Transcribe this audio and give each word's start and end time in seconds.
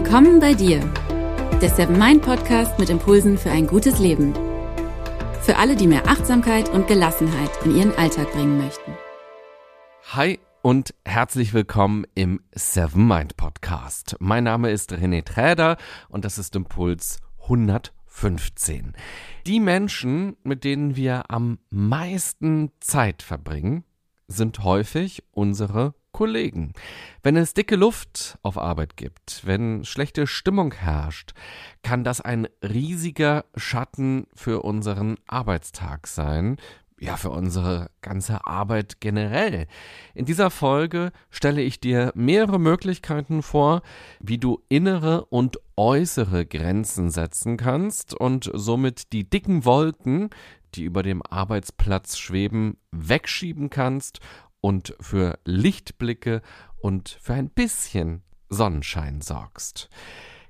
Willkommen 0.00 0.38
bei 0.38 0.54
dir, 0.54 0.78
der 1.60 1.70
Seven 1.70 1.98
Mind 1.98 2.22
Podcast 2.22 2.78
mit 2.78 2.88
Impulsen 2.88 3.36
für 3.36 3.50
ein 3.50 3.66
gutes 3.66 3.98
Leben. 3.98 4.32
Für 5.42 5.56
alle, 5.56 5.74
die 5.74 5.88
mehr 5.88 6.06
Achtsamkeit 6.06 6.68
und 6.68 6.86
Gelassenheit 6.86 7.50
in 7.64 7.76
ihren 7.76 7.92
Alltag 7.96 8.30
bringen 8.30 8.58
möchten. 8.58 8.92
Hi 10.12 10.38
und 10.62 10.94
herzlich 11.04 11.52
willkommen 11.52 12.06
im 12.14 12.40
Seven 12.52 13.08
Mind 13.08 13.36
Podcast. 13.36 14.14
Mein 14.20 14.44
Name 14.44 14.70
ist 14.70 14.92
René 14.92 15.24
Träder 15.24 15.76
und 16.08 16.24
das 16.24 16.38
ist 16.38 16.54
Impuls 16.54 17.18
115. 17.42 18.92
Die 19.48 19.58
Menschen, 19.58 20.36
mit 20.44 20.62
denen 20.62 20.94
wir 20.94 21.28
am 21.28 21.58
meisten 21.70 22.70
Zeit 22.78 23.24
verbringen, 23.24 23.82
sind 24.28 24.62
häufig 24.62 25.24
unsere 25.32 25.94
Kollegen. 26.18 26.72
Wenn 27.22 27.36
es 27.36 27.54
dicke 27.54 27.76
Luft 27.76 28.40
auf 28.42 28.58
Arbeit 28.58 28.96
gibt, 28.96 29.42
wenn 29.44 29.84
schlechte 29.84 30.26
Stimmung 30.26 30.74
herrscht, 30.74 31.30
kann 31.84 32.02
das 32.02 32.20
ein 32.20 32.48
riesiger 32.60 33.44
Schatten 33.54 34.26
für 34.34 34.62
unseren 34.62 35.14
Arbeitstag 35.28 36.08
sein, 36.08 36.56
ja, 36.98 37.16
für 37.16 37.30
unsere 37.30 37.90
ganze 38.02 38.44
Arbeit 38.48 39.00
generell. 39.00 39.68
In 40.12 40.24
dieser 40.24 40.50
Folge 40.50 41.12
stelle 41.30 41.62
ich 41.62 41.78
dir 41.78 42.10
mehrere 42.16 42.58
Möglichkeiten 42.58 43.40
vor, 43.44 43.82
wie 44.18 44.38
du 44.38 44.60
innere 44.68 45.24
und 45.26 45.60
äußere 45.76 46.46
Grenzen 46.46 47.12
setzen 47.12 47.56
kannst 47.56 48.12
und 48.12 48.50
somit 48.52 49.12
die 49.12 49.30
dicken 49.30 49.64
Wolken, 49.64 50.30
die 50.74 50.82
über 50.82 51.04
dem 51.04 51.22
Arbeitsplatz 51.22 52.18
schweben, 52.18 52.76
wegschieben 52.90 53.70
kannst 53.70 54.18
und 54.60 54.94
für 55.00 55.38
Lichtblicke 55.44 56.42
und 56.76 57.18
für 57.20 57.34
ein 57.34 57.50
bisschen 57.50 58.22
Sonnenschein 58.48 59.20
sorgst. 59.20 59.88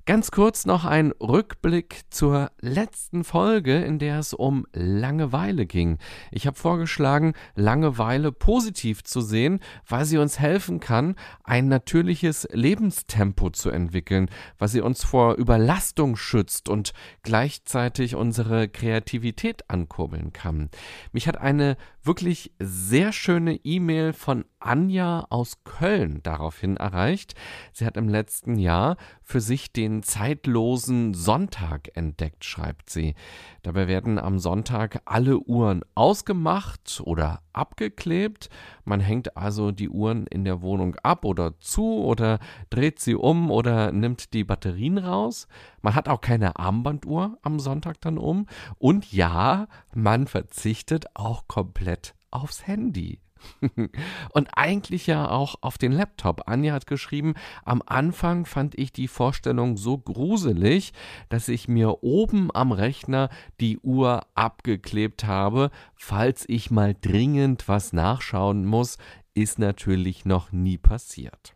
Ganz 0.08 0.30
kurz 0.30 0.64
noch 0.64 0.86
ein 0.86 1.12
Rückblick 1.20 2.00
zur 2.08 2.50
letzten 2.62 3.24
Folge, 3.24 3.76
in 3.84 3.98
der 3.98 4.20
es 4.20 4.32
um 4.32 4.66
Langeweile 4.72 5.66
ging. 5.66 5.98
Ich 6.30 6.46
habe 6.46 6.56
vorgeschlagen, 6.56 7.34
Langeweile 7.56 8.32
positiv 8.32 9.04
zu 9.04 9.20
sehen, 9.20 9.60
weil 9.86 10.06
sie 10.06 10.16
uns 10.16 10.38
helfen 10.38 10.80
kann, 10.80 11.14
ein 11.44 11.68
natürliches 11.68 12.48
Lebenstempo 12.50 13.50
zu 13.50 13.68
entwickeln, 13.68 14.30
weil 14.56 14.68
sie 14.68 14.80
uns 14.80 15.04
vor 15.04 15.34
Überlastung 15.34 16.16
schützt 16.16 16.70
und 16.70 16.94
gleichzeitig 17.22 18.14
unsere 18.14 18.66
Kreativität 18.66 19.68
ankurbeln 19.68 20.32
kann. 20.32 20.70
Mich 21.12 21.28
hat 21.28 21.36
eine 21.36 21.76
wirklich 22.02 22.54
sehr 22.58 23.12
schöne 23.12 23.56
E-Mail 23.62 24.14
von 24.14 24.46
Anja 24.58 25.26
aus 25.28 25.62
Köln 25.64 26.20
daraufhin 26.22 26.78
erreicht. 26.78 27.34
Sie 27.74 27.84
hat 27.84 27.98
im 27.98 28.08
letzten 28.08 28.56
Jahr 28.56 28.96
für 29.28 29.42
sich 29.42 29.74
den 29.74 30.02
zeitlosen 30.02 31.12
Sonntag 31.12 31.90
entdeckt, 31.94 32.46
schreibt 32.46 32.88
sie. 32.88 33.14
Dabei 33.60 33.86
werden 33.86 34.18
am 34.18 34.38
Sonntag 34.38 35.02
alle 35.04 35.38
Uhren 35.38 35.82
ausgemacht 35.94 37.02
oder 37.04 37.42
abgeklebt. 37.52 38.48
Man 38.86 39.00
hängt 39.00 39.36
also 39.36 39.70
die 39.70 39.90
Uhren 39.90 40.26
in 40.28 40.44
der 40.46 40.62
Wohnung 40.62 40.96
ab 41.02 41.26
oder 41.26 41.60
zu 41.60 42.02
oder 42.02 42.38
dreht 42.70 43.00
sie 43.00 43.16
um 43.16 43.50
oder 43.50 43.92
nimmt 43.92 44.32
die 44.32 44.44
Batterien 44.44 44.96
raus. 44.96 45.46
Man 45.82 45.94
hat 45.94 46.08
auch 46.08 46.22
keine 46.22 46.56
Armbanduhr 46.56 47.36
am 47.42 47.60
Sonntag 47.60 48.00
dann 48.00 48.16
um. 48.16 48.46
Und 48.78 49.12
ja, 49.12 49.68
man 49.94 50.26
verzichtet 50.26 51.04
auch 51.12 51.46
komplett 51.48 52.14
aufs 52.30 52.66
Handy. 52.66 53.20
Und 54.30 54.48
eigentlich 54.56 55.06
ja 55.06 55.28
auch 55.30 55.56
auf 55.60 55.78
den 55.78 55.92
Laptop. 55.92 56.48
Anja 56.48 56.74
hat 56.74 56.86
geschrieben, 56.86 57.34
am 57.64 57.82
Anfang 57.86 58.46
fand 58.46 58.78
ich 58.78 58.92
die 58.92 59.08
Vorstellung 59.08 59.76
so 59.76 59.98
gruselig, 59.98 60.92
dass 61.28 61.48
ich 61.48 61.68
mir 61.68 62.02
oben 62.02 62.50
am 62.54 62.72
Rechner 62.72 63.28
die 63.60 63.78
Uhr 63.78 64.26
abgeklebt 64.34 65.24
habe, 65.24 65.70
falls 65.94 66.44
ich 66.48 66.70
mal 66.70 66.94
dringend 67.00 67.68
was 67.68 67.92
nachschauen 67.92 68.64
muss, 68.64 68.98
ist 69.34 69.58
natürlich 69.58 70.24
noch 70.24 70.52
nie 70.52 70.78
passiert. 70.78 71.54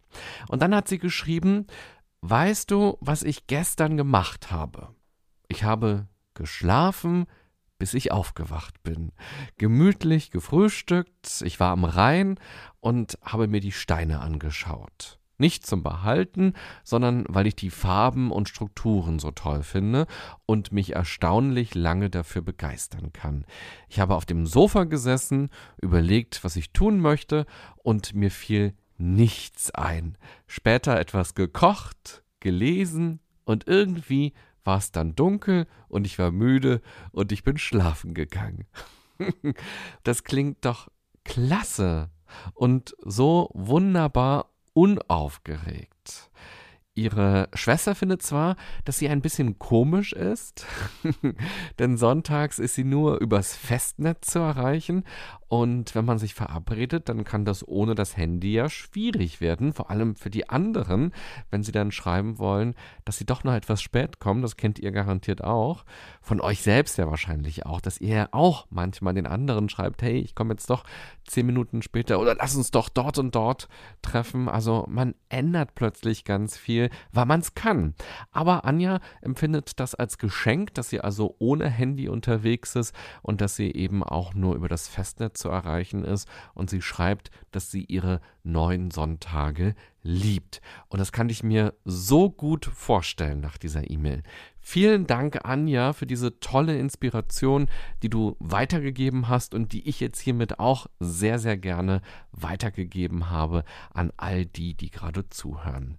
Und 0.48 0.62
dann 0.62 0.75
hat 0.75 0.88
sie 0.88 0.98
geschrieben, 0.98 1.66
weißt 2.21 2.71
du, 2.71 2.97
was 3.00 3.22
ich 3.22 3.47
gestern 3.47 3.97
gemacht 3.97 4.50
habe? 4.50 4.94
Ich 5.48 5.65
habe 5.65 6.06
geschlafen, 6.34 7.26
bis 7.82 7.94
ich 7.94 8.12
aufgewacht 8.12 8.81
bin. 8.84 9.10
Gemütlich 9.59 10.31
gefrühstückt, 10.31 11.43
ich 11.44 11.59
war 11.59 11.72
am 11.72 11.84
Rhein 11.84 12.38
und 12.78 13.19
habe 13.22 13.48
mir 13.48 13.59
die 13.59 13.72
Steine 13.72 14.20
angeschaut. 14.20 15.19
Nicht 15.37 15.66
zum 15.66 15.82
Behalten, 15.82 16.53
sondern 16.84 17.25
weil 17.28 17.48
ich 17.48 17.56
die 17.56 17.71
Farben 17.71 18.31
und 18.31 18.48
Strukturen 18.48 19.19
so 19.19 19.32
toll 19.32 19.65
finde 19.65 20.06
und 20.47 20.71
mich 20.71 20.94
erstaunlich 20.94 21.75
lange 21.75 22.09
dafür 22.09 22.42
begeistern 22.42 23.12
kann. 23.12 23.47
Ich 23.88 23.98
habe 23.98 24.15
auf 24.15 24.26
dem 24.26 24.47
Sofa 24.47 24.84
gesessen, 24.84 25.50
überlegt, 25.81 26.44
was 26.44 26.54
ich 26.54 26.71
tun 26.71 27.00
möchte, 27.00 27.47
und 27.78 28.15
mir 28.15 28.31
fiel 28.31 28.75
nichts 28.97 29.72
ein. 29.72 30.16
Später 30.47 31.00
etwas 31.00 31.34
gekocht, 31.34 32.22
gelesen 32.38 33.19
und 33.44 33.66
irgendwie 33.66 34.34
war 34.65 34.78
es 34.78 34.93
dann 34.93 35.15
dunkel 35.15 35.67
und 35.89 36.06
ich 36.06 36.19
war 36.19 36.31
müde 36.31 36.81
und 37.12 37.33
ich 37.33 37.43
bin 37.43 37.59
schlafen 37.59 38.15
gegangen. 38.15 38.67
das 40.03 40.25
klingt 40.25 40.65
doch 40.65 40.89
klasse 41.25 42.11
und 42.55 42.95
so 43.05 43.51
wunderbar 43.55 44.51
unaufgeregt. 44.72 46.31
Ihre 46.94 47.48
Schwester 47.54 47.94
findet 47.94 48.20
zwar, 48.20 48.56
dass 48.84 48.98
sie 48.98 49.08
ein 49.08 49.22
bisschen 49.22 49.58
komisch 49.58 50.12
ist, 50.12 50.66
denn 51.78 51.97
sonntags 51.97 52.58
ist 52.58 52.75
sie 52.75 52.84
nur 52.84 53.19
übers 53.19 53.56
Festnetz 53.56 54.26
zu 54.26 54.41
erreichen 54.41 55.04
und 55.48 55.94
wenn 55.94 56.06
man 56.06 56.19
sich 56.19 56.32
verabredet, 56.32 57.10
dann 57.10 57.25
kann 57.25 57.44
das 57.44 57.66
ohne 57.69 57.94
das 57.94 58.16
Handy 58.16 58.54
ja 58.54 58.70
schwierig 58.70 59.42
werden, 59.42 59.72
vor 59.75 59.91
allem 59.91 60.16
für 60.16 60.30
die 60.30 60.48
anderen, 60.48 61.12
wenn 61.50 61.62
sie 61.62 61.72
dann 61.72 61.92
schreiben 61.92 62.38
wollen, 62.38 62.75
dass 63.04 63.19
sie 63.19 63.26
doch 63.26 63.44
noch 63.44 63.53
etwas 63.53 63.82
spät 63.82 64.19
kommen, 64.19 64.41
das 64.41 64.56
kennt 64.56 64.78
ihr 64.78 64.92
garantiert 64.92 65.44
auch, 65.44 65.84
von 66.22 66.41
euch 66.41 66.62
selbst 66.62 66.98
ja 66.98 67.06
wahrscheinlich 67.06 67.66
auch, 67.66 67.82
dass 67.82 68.00
ihr 68.00 68.16
ja 68.16 68.28
auch 68.32 68.66
manchmal 68.70 69.12
den 69.12 69.26
anderen 69.26 69.69
schreibt, 69.69 70.03
hey, 70.03 70.19
ich 70.19 70.34
komme 70.34 70.54
jetzt 70.54 70.70
doch 70.70 70.84
zehn 71.26 71.44
Minuten 71.44 71.82
später 71.82 72.19
oder 72.19 72.34
lass 72.34 72.56
uns 72.56 72.70
doch 72.70 72.88
dort 72.88 73.19
und 73.19 73.34
dort 73.34 73.69
treffen, 74.00 74.48
also 74.48 74.86
man 74.88 75.14
ändert 75.28 75.74
plötzlich 75.74 76.24
ganz 76.24 76.56
viel 76.56 76.81
viel, 76.82 76.91
weil 77.12 77.26
man 77.26 77.41
es 77.41 77.54
kann. 77.54 77.94
Aber 78.31 78.65
Anja 78.65 79.00
empfindet 79.20 79.78
das 79.81 79.94
als 79.94 80.19
Geschenk, 80.19 80.75
dass 80.75 80.91
sie 80.91 81.00
also 81.00 81.37
ohne 81.38 81.69
Handy 81.69 82.09
unterwegs 82.09 82.76
ist 82.76 82.94
und 83.22 83.41
dass 83.41 83.56
sie 83.56 83.72
eben 83.72 84.03
auch 84.03 84.34
nur 84.34 84.54
über 84.54 84.69
das 84.69 84.88
Festnetz 84.88 85.41
zu 85.41 85.48
erreichen 85.48 86.04
ist. 86.04 86.28
Und 86.54 86.71
sie 86.71 86.82
schreibt, 86.82 87.31
dass 87.50 87.71
sie 87.71 87.84
ihre 87.84 88.21
neun 88.44 88.91
Sonntage 88.91 89.75
liebt. 90.03 90.60
Und 90.88 90.98
das 90.98 91.12
kann 91.12 91.28
ich 91.28 91.44
mir 91.44 91.75
so 91.84 92.28
gut 92.28 92.66
vorstellen 92.66 93.41
nach 93.41 93.56
dieser 93.56 93.88
E-Mail. 93.88 94.22
Vielen 94.59 95.06
Dank, 95.06 95.44
Anja, 95.44 95.92
für 95.92 96.06
diese 96.06 96.41
tolle 96.41 96.76
Inspiration, 96.78 97.69
die 98.03 98.10
du 98.10 98.37
weitergegeben 98.38 99.28
hast 99.28 99.54
und 99.54 99.72
die 99.72 99.88
ich 99.88 100.00
jetzt 100.00 100.21
hiermit 100.21 100.59
auch 100.59 100.87
sehr, 100.98 101.38
sehr 101.38 101.56
gerne 101.56 102.00
weitergegeben 102.32 103.31
habe 103.31 103.65
an 103.92 104.12
all 104.16 104.44
die, 104.44 104.75
die 104.75 104.91
gerade 104.91 105.28
zuhören. 105.28 105.98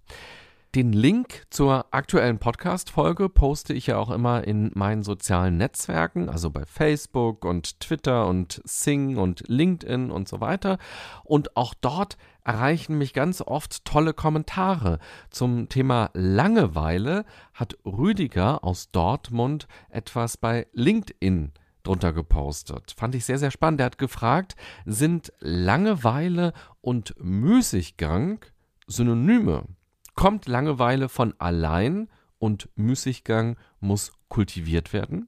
Den 0.75 0.91
Link 0.91 1.43
zur 1.51 1.85
aktuellen 1.91 2.39
Podcast-Folge 2.39 3.29
poste 3.29 3.75
ich 3.75 3.85
ja 3.85 3.97
auch 3.99 4.09
immer 4.09 4.43
in 4.43 4.71
meinen 4.73 5.03
sozialen 5.03 5.55
Netzwerken, 5.55 6.29
also 6.29 6.49
bei 6.49 6.65
Facebook 6.65 7.45
und 7.45 7.79
Twitter 7.79 8.25
und 8.25 8.59
Sing 8.65 9.17
und 9.17 9.43
LinkedIn 9.47 10.09
und 10.09 10.27
so 10.27 10.41
weiter. 10.41 10.79
Und 11.23 11.55
auch 11.55 11.75
dort 11.75 12.17
erreichen 12.43 12.97
mich 12.97 13.13
ganz 13.13 13.43
oft 13.43 13.85
tolle 13.85 14.15
Kommentare. 14.15 14.97
Zum 15.29 15.69
Thema 15.69 16.09
Langeweile 16.13 17.25
hat 17.53 17.77
Rüdiger 17.85 18.63
aus 18.63 18.89
Dortmund 18.89 19.67
etwas 19.89 20.37
bei 20.37 20.65
LinkedIn 20.73 21.51
drunter 21.83 22.13
gepostet. 22.13 22.95
Fand 22.97 23.13
ich 23.13 23.25
sehr, 23.25 23.37
sehr 23.37 23.51
spannend. 23.51 23.79
Er 23.79 23.85
hat 23.85 23.99
gefragt, 23.99 24.55
sind 24.87 25.33
Langeweile 25.39 26.51
und 26.81 27.13
Müßiggang 27.19 28.43
Synonyme? 28.87 29.67
Kommt 30.15 30.47
Langeweile 30.47 31.09
von 31.09 31.33
allein 31.39 32.09
und 32.39 32.69
Müßiggang 32.75 33.57
muss 33.79 34.11
kultiviert 34.27 34.93
werden? 34.93 35.27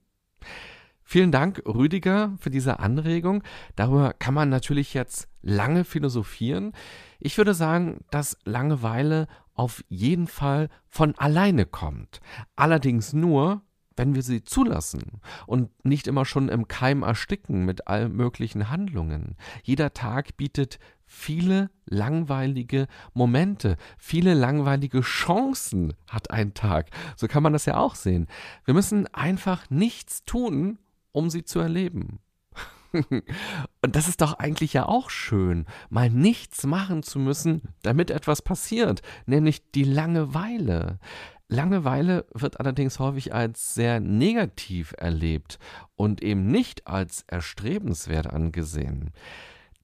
Vielen 1.07 1.31
Dank, 1.31 1.61
Rüdiger, 1.67 2.33
für 2.39 2.49
diese 2.49 2.79
Anregung. 2.79 3.43
Darüber 3.75 4.13
kann 4.13 4.33
man 4.33 4.49
natürlich 4.49 4.95
jetzt 4.95 5.27
lange 5.43 5.83
philosophieren. 5.85 6.73
Ich 7.19 7.37
würde 7.37 7.53
sagen, 7.53 8.03
dass 8.09 8.37
Langeweile 8.43 9.27
auf 9.53 9.83
jeden 9.87 10.27
Fall 10.27 10.67
von 10.87 11.15
alleine 11.17 11.67
kommt. 11.67 12.21
Allerdings 12.55 13.13
nur, 13.13 13.61
wenn 13.95 14.15
wir 14.15 14.23
sie 14.23 14.43
zulassen 14.43 15.21
und 15.45 15.69
nicht 15.85 16.07
immer 16.07 16.25
schon 16.25 16.49
im 16.49 16.67
Keim 16.67 17.03
ersticken 17.03 17.65
mit 17.65 17.87
allen 17.87 18.13
möglichen 18.15 18.69
Handlungen. 18.69 19.37
Jeder 19.63 19.93
Tag 19.93 20.35
bietet 20.37 20.79
viele 21.05 21.69
langweilige 21.85 22.87
Momente, 23.13 23.77
viele 23.97 24.33
langweilige 24.33 25.01
Chancen 25.01 25.93
hat 26.09 26.31
ein 26.31 26.53
Tag. 26.53 26.89
So 27.15 27.27
kann 27.27 27.43
man 27.43 27.53
das 27.53 27.65
ja 27.65 27.77
auch 27.77 27.95
sehen. 27.95 28.27
Wir 28.65 28.73
müssen 28.73 29.07
einfach 29.13 29.69
nichts 29.69 30.23
tun, 30.25 30.79
um 31.11 31.29
sie 31.29 31.43
zu 31.43 31.59
erleben. 31.59 32.19
Und 33.81 33.95
das 33.95 34.07
ist 34.07 34.21
doch 34.21 34.33
eigentlich 34.39 34.73
ja 34.73 34.87
auch 34.87 35.09
schön, 35.09 35.65
mal 35.89 36.09
nichts 36.09 36.65
machen 36.65 37.03
zu 37.03 37.19
müssen, 37.19 37.61
damit 37.81 38.09
etwas 38.09 38.41
passiert, 38.41 39.01
nämlich 39.25 39.71
die 39.71 39.83
Langeweile. 39.83 40.99
Langeweile 41.47 42.25
wird 42.33 42.59
allerdings 42.59 42.99
häufig 42.99 43.33
als 43.33 43.75
sehr 43.75 43.99
negativ 43.99 44.95
erlebt 44.97 45.59
und 45.95 46.23
eben 46.23 46.47
nicht 46.47 46.87
als 46.87 47.23
erstrebenswert 47.27 48.27
angesehen. 48.27 49.11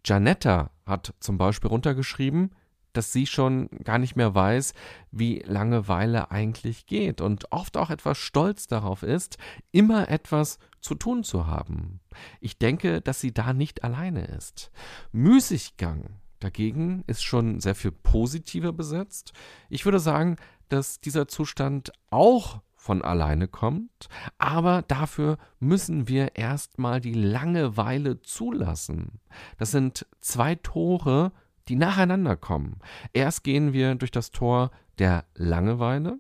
Janetta 0.06 0.72
hat 0.86 1.14
zum 1.20 1.38
Beispiel 1.38 1.70
runtergeschrieben, 1.70 2.52
dass 2.94 3.14
sie 3.14 3.26
schon 3.26 3.70
gar 3.84 3.98
nicht 3.98 4.16
mehr 4.16 4.36
weiß, 4.36 4.74
wie 5.12 5.40
Langeweile 5.40 6.32
eigentlich 6.32 6.86
geht 6.86 7.22
und 7.22 7.52
oft 7.52 7.78
auch 7.78 7.90
etwas 7.90 8.18
stolz 8.18 8.68
darauf 8.68 9.04
ist, 9.04 9.38
immer 9.72 10.10
etwas 10.10 10.60
zu 10.82 10.96
tun 10.96 11.24
zu 11.24 11.48
haben. 11.48 12.02
Ich 12.40 12.58
denke, 12.58 13.02
dass 13.02 13.22
sie 13.22 13.34
da 13.34 13.54
nicht 13.54 13.84
alleine 13.84 14.26
ist. 14.26 14.72
Müßiggang 15.12 16.18
dagegen 16.40 17.04
ist 17.08 17.24
schon 17.24 17.60
sehr 17.60 17.76
viel 17.76 17.92
positiver 17.92 18.74
besetzt. 18.74 19.34
Ich 19.70 19.86
würde 19.86 20.00
sagen, 20.00 20.36
dass 20.70 21.00
dieser 21.00 21.28
Zustand 21.28 21.92
auch 22.10 22.62
von 22.82 23.04
alleine 23.04 23.48
kommt, 23.48 24.10
aber 24.40 24.82
dafür 24.82 25.38
müssen 25.60 26.08
wir 26.08 26.36
erstmal 26.36 27.00
die 27.00 27.14
Langeweile 27.14 28.24
zulassen. 28.24 29.20
Das 29.60 29.70
sind 29.70 30.08
zwei 30.20 30.56
Tore, 30.56 31.32
die 31.68 31.76
nacheinander 31.76 32.36
kommen. 32.36 32.80
Erst 33.14 33.44
gehen 33.44 33.72
wir 33.72 33.94
durch 33.94 34.10
das 34.10 34.32
Tor 34.32 34.72
der 34.98 35.26
Langeweile 35.36 36.18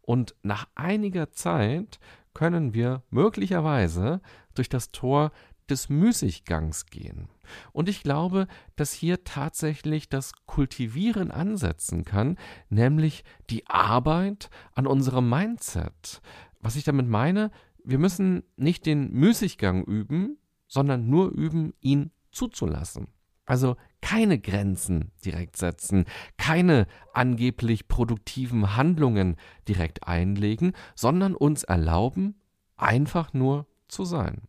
und 0.00 0.34
nach 0.42 0.66
einiger 0.74 1.30
Zeit 1.30 2.00
können 2.32 2.72
wir 2.72 3.02
möglicherweise 3.10 4.22
durch 4.54 4.70
das 4.70 4.90
Tor 4.92 5.30
des 5.70 5.88
Müßiggangs 5.88 6.86
gehen. 6.86 7.28
Und 7.72 7.88
ich 7.88 8.02
glaube, 8.02 8.46
dass 8.76 8.92
hier 8.92 9.24
tatsächlich 9.24 10.08
das 10.08 10.32
Kultivieren 10.46 11.30
ansetzen 11.30 12.04
kann, 12.04 12.36
nämlich 12.68 13.24
die 13.50 13.66
Arbeit 13.66 14.50
an 14.74 14.86
unserem 14.86 15.28
Mindset. 15.28 16.20
Was 16.60 16.76
ich 16.76 16.84
damit 16.84 17.08
meine, 17.08 17.50
wir 17.84 17.98
müssen 17.98 18.42
nicht 18.56 18.86
den 18.86 19.12
Müßiggang 19.12 19.84
üben, 19.84 20.38
sondern 20.66 21.08
nur 21.08 21.30
üben, 21.30 21.72
ihn 21.80 22.10
zuzulassen. 22.32 23.08
Also 23.46 23.76
keine 24.02 24.38
Grenzen 24.38 25.10
direkt 25.24 25.56
setzen, 25.56 26.04
keine 26.36 26.86
angeblich 27.14 27.88
produktiven 27.88 28.76
Handlungen 28.76 29.36
direkt 29.66 30.06
einlegen, 30.06 30.72
sondern 30.94 31.34
uns 31.34 31.64
erlauben, 31.64 32.40
einfach 32.76 33.32
nur 33.32 33.66
zu 33.88 34.04
sein. 34.04 34.42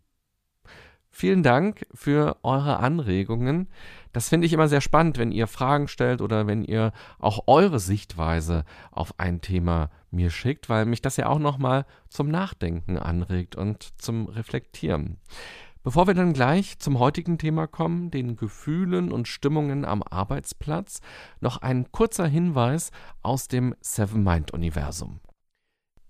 Vielen 1.11 1.43
Dank 1.43 1.85
für 1.93 2.37
eure 2.43 2.77
Anregungen. 2.79 3.67
Das 4.13 4.29
finde 4.29 4.47
ich 4.47 4.53
immer 4.53 4.67
sehr 4.67 4.81
spannend, 4.81 5.17
wenn 5.17 5.31
ihr 5.31 5.47
Fragen 5.47 5.87
stellt 5.87 6.21
oder 6.21 6.47
wenn 6.47 6.63
ihr 6.63 6.93
auch 7.17 7.43
eure 7.47 7.79
Sichtweise 7.79 8.63
auf 8.91 9.13
ein 9.17 9.41
Thema 9.41 9.89
mir 10.11 10.29
schickt, 10.29 10.69
weil 10.69 10.85
mich 10.85 11.01
das 11.01 11.17
ja 11.17 11.27
auch 11.27 11.39
nochmal 11.39 11.85
zum 12.09 12.29
Nachdenken 12.29 12.97
anregt 12.97 13.55
und 13.55 14.01
zum 14.01 14.27
Reflektieren. 14.27 15.17
Bevor 15.81 16.07
wir 16.07 16.13
dann 16.13 16.33
gleich 16.33 16.77
zum 16.79 16.99
heutigen 16.99 17.37
Thema 17.37 17.65
kommen, 17.65 18.11
den 18.11 18.35
Gefühlen 18.35 19.11
und 19.11 19.27
Stimmungen 19.27 19.85
am 19.85 20.03
Arbeitsplatz, 20.03 20.99
noch 21.39 21.61
ein 21.61 21.91
kurzer 21.91 22.27
Hinweis 22.27 22.91
aus 23.21 23.47
dem 23.47 23.73
Seven 23.81 24.23
Mind 24.23 24.51
Universum. 24.51 25.21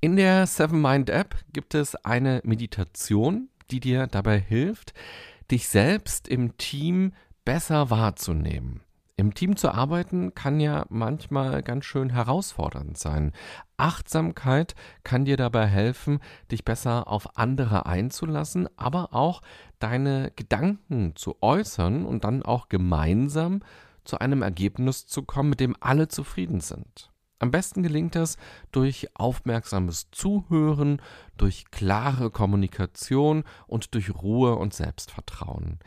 In 0.01 0.15
der 0.15 0.47
Seven 0.47 0.81
Mind 0.81 1.09
App 1.09 1.35
gibt 1.53 1.75
es 1.75 1.95
eine 1.95 2.41
Meditation, 2.43 3.49
die 3.71 3.79
dir 3.79 4.07
dabei 4.07 4.39
hilft, 4.39 4.93
dich 5.51 5.67
selbst 5.67 6.27
im 6.27 6.57
Team 6.57 7.13
besser 7.45 7.89
wahrzunehmen. 7.89 8.81
Im 9.19 9.33
Team 9.33 9.57
zu 9.57 9.69
arbeiten 9.69 10.33
kann 10.33 10.61
ja 10.61 10.85
manchmal 10.87 11.61
ganz 11.61 11.83
schön 11.83 12.09
herausfordernd 12.09 12.97
sein. 12.97 13.33
Achtsamkeit 13.75 14.75
kann 15.03 15.25
dir 15.25 15.35
dabei 15.35 15.67
helfen, 15.67 16.19
dich 16.51 16.63
besser 16.63 17.09
auf 17.09 17.37
andere 17.37 17.85
einzulassen, 17.85 18.69
aber 18.77 19.13
auch 19.13 19.41
deine 19.79 20.31
Gedanken 20.37 21.17
zu 21.17 21.35
äußern 21.41 22.05
und 22.05 22.23
dann 22.23 22.43
auch 22.43 22.69
gemeinsam 22.69 23.59
zu 24.05 24.19
einem 24.19 24.41
Ergebnis 24.41 25.05
zu 25.05 25.23
kommen, 25.23 25.49
mit 25.49 25.59
dem 25.59 25.75
alle 25.81 26.07
zufrieden 26.07 26.61
sind. 26.61 27.11
Am 27.39 27.51
besten 27.51 27.83
gelingt 27.83 28.15
das 28.15 28.37
durch 28.71 29.07
aufmerksames 29.15 30.11
Zuhören, 30.11 31.01
durch 31.37 31.71
klare 31.71 32.31
Kommunikation 32.31 33.43
und 33.65 33.95
durch 33.95 34.13
Ruhe 34.13 34.55
und 34.55 34.73
Selbstvertrauen. 34.73 35.79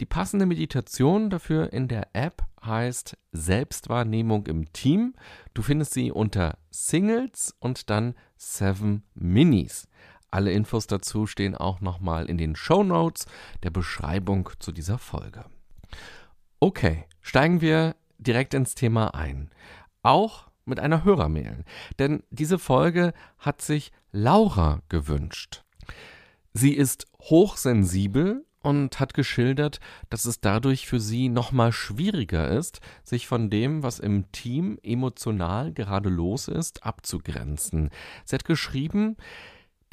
Die 0.00 0.06
passende 0.06 0.46
Meditation 0.46 1.28
dafür 1.30 1.72
in 1.72 1.88
der 1.88 2.08
App 2.12 2.44
heißt 2.64 3.16
Selbstwahrnehmung 3.32 4.46
im 4.46 4.72
Team. 4.72 5.14
Du 5.54 5.62
findest 5.62 5.94
sie 5.94 6.12
unter 6.12 6.58
Singles 6.70 7.56
und 7.58 7.90
dann 7.90 8.14
Seven 8.36 9.02
Minis. 9.14 9.88
Alle 10.30 10.52
Infos 10.52 10.86
dazu 10.86 11.26
stehen 11.26 11.56
auch 11.56 11.80
nochmal 11.80 12.26
in 12.26 12.36
den 12.36 12.54
Show 12.54 12.84
Notes 12.84 13.26
der 13.62 13.70
Beschreibung 13.70 14.50
zu 14.58 14.72
dieser 14.72 14.98
Folge. 14.98 15.46
Okay, 16.60 17.06
steigen 17.20 17.60
wir 17.60 17.96
direkt 18.18 18.52
ins 18.52 18.74
Thema 18.74 19.14
ein. 19.14 19.50
Auch 20.02 20.47
mit 20.68 20.80
einer 20.80 21.04
Hörermail. 21.04 21.64
Denn 21.98 22.22
diese 22.30 22.58
Folge 22.58 23.12
hat 23.38 23.62
sich 23.62 23.92
Laura 24.12 24.82
gewünscht. 24.88 25.64
Sie 26.52 26.72
ist 26.72 27.06
hochsensibel 27.20 28.44
und 28.60 28.98
hat 29.00 29.14
geschildert, 29.14 29.80
dass 30.10 30.24
es 30.24 30.40
dadurch 30.40 30.86
für 30.86 31.00
sie 31.00 31.28
nochmal 31.28 31.72
schwieriger 31.72 32.48
ist, 32.48 32.80
sich 33.04 33.26
von 33.26 33.50
dem, 33.50 33.82
was 33.82 33.98
im 33.98 34.30
Team 34.32 34.78
emotional 34.82 35.72
gerade 35.72 36.08
los 36.08 36.48
ist, 36.48 36.84
abzugrenzen. 36.84 37.90
Sie 38.24 38.34
hat 38.34 38.44
geschrieben, 38.44 39.16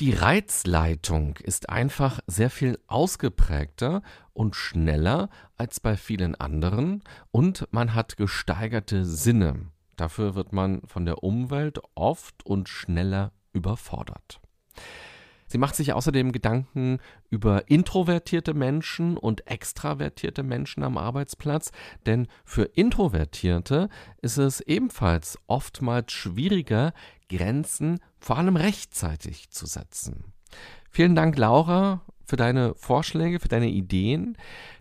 die 0.02 0.12
Reizleitung 0.12 1.38
ist 1.38 1.70
einfach 1.70 2.20
sehr 2.28 2.50
viel 2.50 2.78
ausgeprägter 2.88 4.02
und 4.34 4.56
schneller 4.56 5.30
als 5.56 5.80
bei 5.80 5.96
vielen 5.96 6.36
anderen 6.36 7.02
und 7.32 7.68
man 7.72 7.94
hat 7.94 8.18
gesteigerte 8.18 9.06
Sinne. 9.06 9.68
Dafür 9.96 10.36
wird 10.36 10.54
man 10.54 10.82
von 10.86 11.06
der 11.06 11.24
Umwelt 11.24 11.80
oft 11.96 12.46
und 12.46 12.70
schneller 12.70 13.32
überfordert. 13.54 14.42
Sie 15.48 15.58
macht 15.60 15.76
sich 15.76 15.94
außerdem 15.94 16.32
Gedanken 16.32 17.00
über 17.30 17.70
introvertierte 17.70 18.54
Menschen 18.54 19.16
und 19.16 19.48
extravertierte 19.48 20.44
Menschen 20.44 20.84
am 20.84 20.98
Arbeitsplatz, 20.98 21.72
denn 22.06 22.28
für 22.44 22.64
Introvertierte 22.64 23.90
ist 24.22 24.38
es 24.38 24.60
ebenfalls 24.62 25.38
oftmals 25.48 26.12
schwieriger, 26.12 26.94
Grenzen 27.30 28.00
vor 28.20 28.38
allem 28.38 28.56
rechtzeitig 28.56 29.52
zu 29.52 29.66
setzen. 29.66 30.34
Vielen 30.90 31.16
Dank, 31.16 31.38
Laura, 31.38 32.02
für 32.26 32.36
deine 32.36 32.74
Vorschläge, 32.76 33.40
für 33.40 33.48
deine 33.48 33.70
Ideen. 33.70 34.38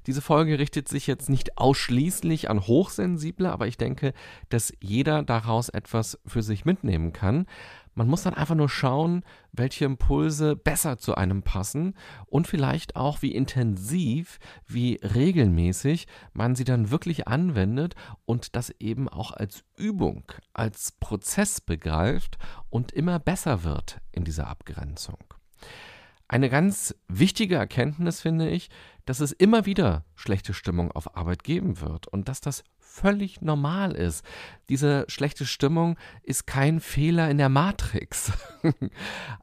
Diese 0.07 0.23
Folge 0.23 0.59
richtet 0.59 0.89
sich 0.89 1.07
jetzt 1.07 1.29
nicht 1.29 1.59
ausschließlich 1.59 2.51
an 2.51 2.67
Hochsensible, 2.67 3.51
aber 3.51 3.67
ich 3.67 3.79
denke, 3.79 4.13
dass 4.49 4.73
jeder 4.81 5.23
daraus 5.23 5.69
etwas 5.69 6.19
für 6.27 6.43
sich 6.43 6.65
mitnehmen 6.65 7.13
kann. 7.13 7.47
Man 7.95 8.09
muss 8.09 8.23
dann 8.23 8.35
einfach 8.35 8.57
nur 8.57 8.69
schauen, 8.69 9.23
welche 9.53 9.85
Impulse 9.85 10.57
besser 10.57 10.99
zu 10.99 11.15
einem 11.15 11.43
passen 11.43 11.95
und 12.27 12.49
vielleicht 12.49 12.97
auch, 12.97 13.23
wie 13.23 13.33
intensiv, 13.33 14.41
wie 14.67 14.99
regelmäßig 15.03 16.09
man 16.33 16.57
sie 16.57 16.65
dann 16.65 16.91
wirklich 16.91 17.29
anwendet 17.29 17.95
und 18.25 18.57
das 18.57 18.71
eben 18.81 19.09
auch 19.09 19.31
als 19.31 19.65
Übung, 19.77 20.25
als 20.53 20.93
Prozess 20.99 21.61
begreift 21.61 22.37
und 22.69 22.91
immer 22.91 23.21
besser 23.21 23.63
wird 23.63 24.01
in 24.11 24.25
dieser 24.25 24.49
Abgrenzung. 24.49 25.19
Eine 26.26 26.49
ganz 26.49 26.95
wichtige 27.07 27.57
Erkenntnis 27.57 28.21
finde 28.23 28.49
ich, 28.49 28.71
dass 29.04 29.21
es 29.21 29.33
immer 29.33 29.66
wieder 29.66 30.04
schlechte 30.14 30.54
Stimmung 30.54 30.90
auf 30.90 31.16
Arbeit 31.16 31.45
geben 31.45 31.81
wird 31.81 32.09
und 32.09 32.28
dass 32.28 32.40
das 32.40 32.64
völlig 32.78 33.43
normal 33.43 33.93
ist. 33.93 34.25
Diese 34.69 35.04
schlechte 35.09 35.47
Stimmung 35.47 35.97
ist 36.23 36.47
kein 36.47 36.78
Fehler 36.81 37.28
in 37.28 37.38
der 37.38 37.49
Matrix. 37.49 38.33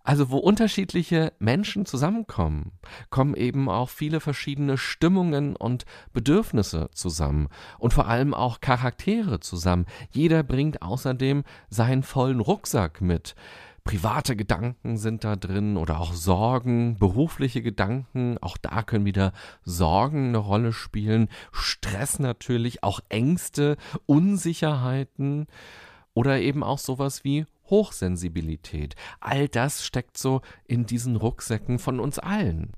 also 0.04 0.30
wo 0.30 0.38
unterschiedliche 0.38 1.34
Menschen 1.38 1.86
zusammenkommen, 1.86 2.72
kommen 3.10 3.36
eben 3.36 3.70
auch 3.70 3.90
viele 3.90 4.22
verschiedene 4.22 4.78
Stimmungen 4.78 5.56
und 5.58 5.84
Bedürfnisse 6.14 6.90
zusammen 6.94 7.50
und 7.78 7.94
vor 7.94 8.08
allem 8.08 8.34
auch 8.34 8.62
Charaktere 8.62 9.42
zusammen. 9.42 9.86
Jeder 10.12 10.44
bringt 10.44 10.82
außerdem 10.82 11.44
seinen 11.70 12.04
vollen 12.04 12.40
Rucksack 12.40 13.02
mit 13.02 13.36
Private 13.84 14.36
Gedanken 14.36 14.98
sind 14.98 15.24
da 15.24 15.36
drin 15.36 15.76
oder 15.76 16.00
auch 16.00 16.14
Sorgen, 16.14 16.98
berufliche 17.00 17.62
Gedanken, 17.62 18.38
auch 18.40 18.58
da 18.58 18.84
können 18.84 19.06
wieder 19.06 19.34
Sorgen 19.64 20.30
eine 20.30 20.38
Rolle 20.38 20.72
spielen, 20.72 21.30
Stress 21.52 22.20
natürlich, 22.20 22.84
auch 22.84 23.00
Ängste, 23.10 23.78
Unsicherheiten 24.06 25.48
oder 26.14 26.40
eben 26.40 26.64
auch 26.64 26.80
sowas 26.80 27.24
wie 27.24 27.46
Hochsensibilität. 27.70 28.96
All 29.20 29.48
das 29.48 29.84
steckt 29.86 30.18
so 30.18 30.42
in 30.66 30.86
diesen 30.86 31.16
Rucksäcken 31.16 31.80
von 31.80 32.00
uns 32.00 32.20
allen. 32.20 32.74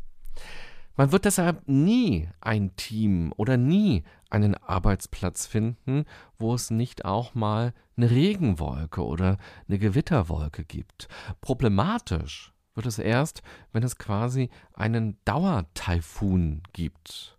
Man 0.96 1.12
wird 1.12 1.26
deshalb 1.26 1.68
nie 1.68 2.30
ein 2.40 2.76
Team 2.76 3.34
oder 3.36 3.58
nie 3.58 4.04
einen 4.34 4.56
Arbeitsplatz 4.56 5.46
finden, 5.46 6.06
wo 6.38 6.54
es 6.56 6.72
nicht 6.72 7.06
auch 7.06 7.36
mal 7.36 7.74
eine 7.96 8.10
Regenwolke 8.10 9.06
oder 9.06 9.38
eine 9.68 9.78
Gewitterwolke 9.78 10.66
gibt. 10.66 11.08
Problematisch 11.40 12.54
wird 12.74 12.88
es 12.88 12.98
erst, 12.98 13.44
wenn 13.72 13.84
es 13.84 13.98
quasi 13.98 14.50
einen 14.74 15.18
Dauertaifun 15.26 16.64
gibt. 16.74 17.38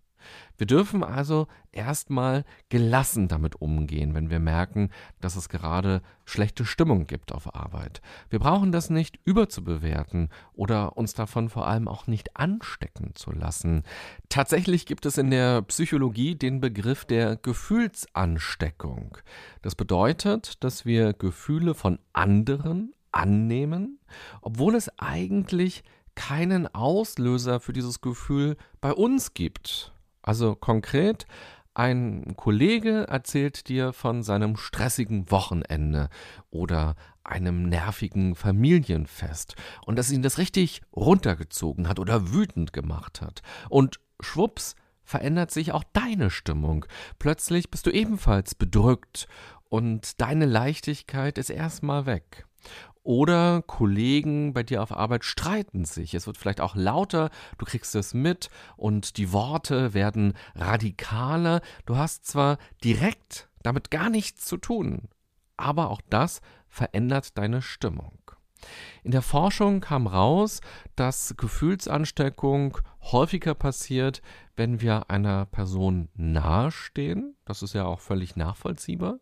Wir 0.57 0.67
dürfen 0.67 1.03
also 1.03 1.47
erstmal 1.71 2.45
gelassen 2.69 3.27
damit 3.27 3.61
umgehen, 3.61 4.13
wenn 4.13 4.29
wir 4.29 4.39
merken, 4.39 4.89
dass 5.21 5.35
es 5.35 5.49
gerade 5.49 6.01
schlechte 6.23 6.65
Stimmung 6.65 7.07
gibt 7.07 7.33
auf 7.33 7.53
Arbeit. 7.55 8.01
Wir 8.29 8.39
brauchen 8.39 8.71
das 8.71 8.89
nicht 8.89 9.19
überzubewerten 9.25 10.29
oder 10.53 10.97
uns 10.97 11.13
davon 11.13 11.49
vor 11.49 11.67
allem 11.67 11.87
auch 11.87 12.07
nicht 12.07 12.37
anstecken 12.37 13.11
zu 13.15 13.31
lassen. 13.31 13.83
Tatsächlich 14.29 14.85
gibt 14.85 15.05
es 15.05 15.17
in 15.17 15.29
der 15.29 15.61
Psychologie 15.63 16.35
den 16.35 16.61
Begriff 16.61 17.05
der 17.05 17.35
Gefühlsansteckung. 17.35 19.17
Das 19.61 19.75
bedeutet, 19.75 20.63
dass 20.63 20.85
wir 20.85 21.13
Gefühle 21.13 21.73
von 21.73 21.99
anderen 22.13 22.93
annehmen, 23.11 23.99
obwohl 24.41 24.75
es 24.75 24.91
eigentlich 24.99 25.83
keinen 26.15 26.73
Auslöser 26.73 27.59
für 27.59 27.73
dieses 27.73 28.01
Gefühl 28.01 28.57
bei 28.81 28.93
uns 28.93 29.33
gibt. 29.33 29.94
Also 30.25 30.55
konkret, 30.55 31.27
ein 31.75 32.35
Kollege 32.35 33.05
erzählt 33.07 33.69
dir 33.69 33.93
von 33.93 34.23
seinem 34.23 34.57
stressigen 34.57 35.29
Wochenende 35.29 36.09
oder 36.49 36.95
einem 37.23 37.69
nervigen 37.69 38.33
Familienfest 38.33 39.55
und 39.85 39.99
dass 39.99 40.11
ihn 40.11 40.23
das 40.23 40.39
richtig 40.39 40.81
runtergezogen 40.95 41.87
hat 41.87 41.99
oder 41.99 42.33
wütend 42.33 42.73
gemacht 42.73 43.21
hat. 43.21 43.43
Und 43.69 43.99
schwupps 44.19 44.75
verändert 45.03 45.51
sich 45.51 45.73
auch 45.73 45.83
deine 45.93 46.31
Stimmung. 46.31 46.85
Plötzlich 47.19 47.69
bist 47.69 47.85
du 47.85 47.91
ebenfalls 47.91 48.55
bedrückt 48.55 49.27
und 49.69 50.19
deine 50.21 50.47
Leichtigkeit 50.47 51.37
ist 51.37 51.51
erstmal 51.51 52.07
weg. 52.07 52.47
Oder 53.05 53.61
Kollegen 53.61 54.55
bei 54.55 54.63
dir 54.63 54.81
auf 54.81 54.91
Arbeit 54.91 55.23
streiten 55.23 55.85
sich. 55.85 56.15
Es 56.15 56.25
wird 56.25 56.39
vielleicht 56.39 56.59
auch 56.59 56.75
lauter, 56.75 57.29
du 57.59 57.65
kriegst 57.65 57.93
es 57.93 58.15
mit 58.15 58.49
und 58.77 59.17
die 59.17 59.31
Worte 59.31 59.93
werden 59.93 60.33
radikaler. 60.55 61.61
Du 61.85 61.97
hast 61.97 62.25
zwar 62.25 62.57
direkt 62.83 63.47
damit 63.61 63.91
gar 63.91 64.09
nichts 64.09 64.45
zu 64.45 64.57
tun, 64.57 65.03
aber 65.55 65.91
auch 65.91 66.01
das 66.09 66.41
verändert 66.67 67.37
deine 67.37 67.61
Stimmung. 67.61 68.17
In 69.03 69.11
der 69.11 69.21
Forschung 69.21 69.81
kam 69.81 70.07
raus, 70.07 70.61
dass 70.95 71.35
Gefühlsansteckung 71.37 72.79
häufiger 73.01 73.53
passiert, 73.53 74.23
wenn 74.55 74.81
wir 74.81 75.11
einer 75.11 75.45
Person 75.45 76.09
nahestehen. 76.15 77.35
Das 77.45 77.61
ist 77.61 77.75
ja 77.75 77.85
auch 77.85 77.99
völlig 77.99 78.35
nachvollziehbar. 78.35 79.19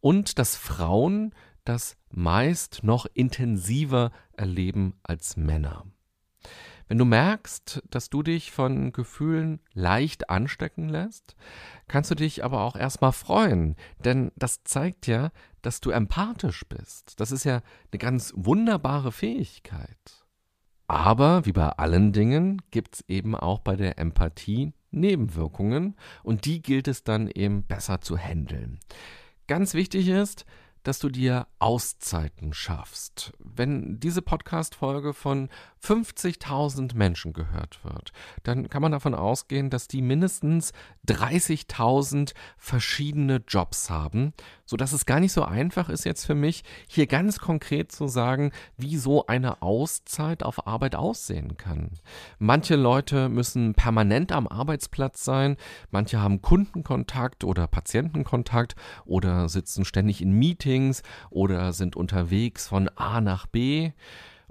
Und 0.00 0.40
dass 0.40 0.56
Frauen 0.56 1.32
das 1.64 1.96
meist 2.10 2.80
noch 2.82 3.06
intensiver 3.14 4.10
erleben 4.36 4.94
als 5.02 5.36
Männer. 5.36 5.86
Wenn 6.88 6.98
du 6.98 7.04
merkst, 7.04 7.82
dass 7.88 8.10
du 8.10 8.22
dich 8.22 8.52
von 8.52 8.92
Gefühlen 8.92 9.60
leicht 9.72 10.28
anstecken 10.28 10.88
lässt, 10.88 11.36
kannst 11.88 12.10
du 12.10 12.14
dich 12.14 12.44
aber 12.44 12.60
auch 12.60 12.76
erstmal 12.76 13.12
freuen, 13.12 13.76
denn 14.04 14.30
das 14.36 14.62
zeigt 14.64 15.06
ja, 15.06 15.30
dass 15.62 15.80
du 15.80 15.90
empathisch 15.90 16.66
bist. 16.68 17.18
Das 17.18 17.32
ist 17.32 17.44
ja 17.44 17.62
eine 17.90 17.98
ganz 17.98 18.34
wunderbare 18.36 19.12
Fähigkeit. 19.12 20.26
Aber 20.86 21.46
wie 21.46 21.52
bei 21.52 21.70
allen 21.70 22.12
Dingen 22.12 22.60
gibt 22.70 22.96
es 22.96 23.04
eben 23.08 23.34
auch 23.34 23.60
bei 23.60 23.76
der 23.76 23.98
Empathie 23.98 24.74
Nebenwirkungen 24.90 25.96
und 26.22 26.44
die 26.44 26.60
gilt 26.60 26.88
es 26.88 27.04
dann 27.04 27.28
eben 27.28 27.62
besser 27.62 28.02
zu 28.02 28.18
handeln. 28.18 28.78
Ganz 29.46 29.72
wichtig 29.72 30.08
ist, 30.08 30.44
dass 30.82 30.98
du 30.98 31.08
dir 31.08 31.46
Auszeiten 31.58 32.52
schaffst. 32.52 33.32
Wenn 33.38 34.00
diese 34.00 34.22
Podcast-Folge 34.22 35.12
von 35.14 35.48
50.000 35.82 36.96
Menschen 36.96 37.32
gehört 37.32 37.84
wird, 37.84 38.12
dann 38.42 38.68
kann 38.68 38.82
man 38.82 38.92
davon 38.92 39.14
ausgehen, 39.14 39.70
dass 39.70 39.88
die 39.88 40.02
mindestens 40.02 40.72
30.000 41.06 42.34
verschiedene 42.56 43.42
Jobs 43.46 43.90
haben, 43.90 44.32
sodass 44.64 44.92
es 44.92 45.06
gar 45.06 45.20
nicht 45.20 45.32
so 45.32 45.44
einfach 45.44 45.88
ist 45.88 46.04
jetzt 46.04 46.24
für 46.24 46.34
mich, 46.34 46.64
hier 46.88 47.06
ganz 47.06 47.38
konkret 47.38 47.92
zu 47.92 48.08
sagen, 48.08 48.52
wie 48.76 48.96
so 48.96 49.26
eine 49.26 49.62
Auszeit 49.62 50.42
auf 50.42 50.66
Arbeit 50.66 50.94
aussehen 50.94 51.56
kann. 51.56 51.90
Manche 52.38 52.76
Leute 52.76 53.28
müssen 53.28 53.74
permanent 53.74 54.32
am 54.32 54.46
Arbeitsplatz 54.48 55.24
sein, 55.24 55.56
manche 55.90 56.20
haben 56.20 56.42
Kundenkontakt 56.42 57.44
oder 57.44 57.66
Patientenkontakt 57.66 58.74
oder 59.04 59.48
sitzen 59.48 59.84
ständig 59.84 60.22
in 60.22 60.32
Meetings 60.32 60.71
oder 61.30 61.72
sind 61.72 61.96
unterwegs 61.96 62.68
von 62.68 62.88
A 62.96 63.20
nach 63.20 63.46
B 63.46 63.92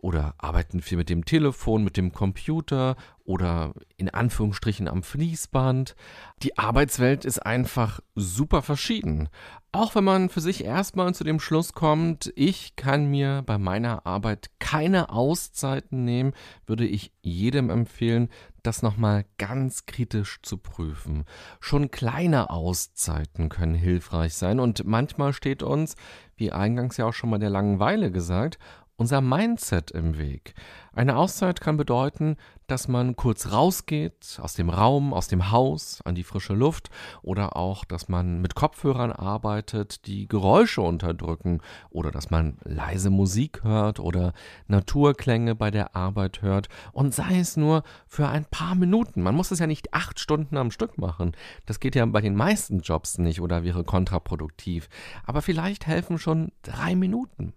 oder 0.01 0.33
arbeiten 0.39 0.81
viel 0.81 0.97
mit 0.97 1.09
dem 1.09 1.25
Telefon, 1.25 1.83
mit 1.83 1.95
dem 1.95 2.11
Computer 2.11 2.95
oder 3.23 3.73
in 3.97 4.09
Anführungsstrichen 4.09 4.87
am 4.87 5.03
Fließband. 5.03 5.95
Die 6.41 6.57
Arbeitswelt 6.57 7.23
ist 7.23 7.45
einfach 7.45 7.99
super 8.15 8.61
verschieden. 8.61 9.29
Auch 9.71 9.95
wenn 9.95 10.03
man 10.03 10.29
für 10.29 10.41
sich 10.41 10.65
erstmal 10.65 11.13
zu 11.13 11.23
dem 11.23 11.39
Schluss 11.39 11.73
kommt, 11.73 12.33
ich 12.35 12.75
kann 12.75 13.05
mir 13.05 13.43
bei 13.45 13.57
meiner 13.57 14.05
Arbeit 14.05 14.49
keine 14.59 15.11
Auszeiten 15.11 16.03
nehmen, 16.03 16.33
würde 16.65 16.85
ich 16.85 17.13
jedem 17.21 17.69
empfehlen, 17.69 18.29
das 18.63 18.81
nochmal 18.81 19.25
ganz 19.37 19.85
kritisch 19.85 20.39
zu 20.41 20.57
prüfen. 20.57 21.23
Schon 21.59 21.89
kleine 21.89 22.49
Auszeiten 22.49 23.49
können 23.49 23.75
hilfreich 23.75 24.33
sein 24.33 24.59
und 24.59 24.85
manchmal 24.85 25.31
steht 25.33 25.63
uns, 25.63 25.95
wie 26.35 26.51
eingangs 26.51 26.97
ja 26.97 27.05
auch 27.05 27.13
schon 27.13 27.29
mal 27.29 27.39
der 27.39 27.49
Langeweile 27.49 28.11
gesagt, 28.11 28.59
unser 29.01 29.19
Mindset 29.19 29.89
im 29.89 30.19
Weg. 30.19 30.53
Eine 30.93 31.17
Auszeit 31.17 31.59
kann 31.59 31.75
bedeuten, 31.75 32.35
dass 32.67 32.87
man 32.87 33.15
kurz 33.15 33.51
rausgeht 33.51 34.37
aus 34.39 34.53
dem 34.53 34.69
Raum, 34.69 35.11
aus 35.11 35.27
dem 35.27 35.49
Haus, 35.49 36.01
an 36.05 36.13
die 36.13 36.23
frische 36.23 36.53
Luft 36.53 36.91
oder 37.23 37.55
auch, 37.55 37.83
dass 37.83 38.09
man 38.09 38.41
mit 38.41 38.53
Kopfhörern 38.53 39.11
arbeitet, 39.11 40.05
die 40.05 40.27
Geräusche 40.27 40.81
unterdrücken 40.81 41.61
oder 41.89 42.11
dass 42.11 42.29
man 42.29 42.59
leise 42.63 43.09
Musik 43.09 43.63
hört 43.63 43.99
oder 43.99 44.33
Naturklänge 44.67 45.55
bei 45.55 45.71
der 45.71 45.95
Arbeit 45.95 46.43
hört 46.43 46.69
und 46.91 47.11
sei 47.11 47.39
es 47.39 47.57
nur 47.57 47.81
für 48.05 48.27
ein 48.27 48.45
paar 48.45 48.75
Minuten. 48.75 49.23
Man 49.23 49.33
muss 49.33 49.49
es 49.49 49.57
ja 49.57 49.65
nicht 49.65 49.95
acht 49.95 50.19
Stunden 50.19 50.57
am 50.57 50.69
Stück 50.69 50.99
machen. 50.99 51.31
Das 51.65 51.79
geht 51.79 51.95
ja 51.95 52.05
bei 52.05 52.21
den 52.21 52.35
meisten 52.35 52.81
Jobs 52.81 53.17
nicht 53.17 53.41
oder 53.41 53.63
wäre 53.63 53.83
kontraproduktiv. 53.83 54.89
Aber 55.25 55.41
vielleicht 55.41 55.87
helfen 55.87 56.19
schon 56.19 56.51
drei 56.61 56.95
Minuten. 56.95 57.53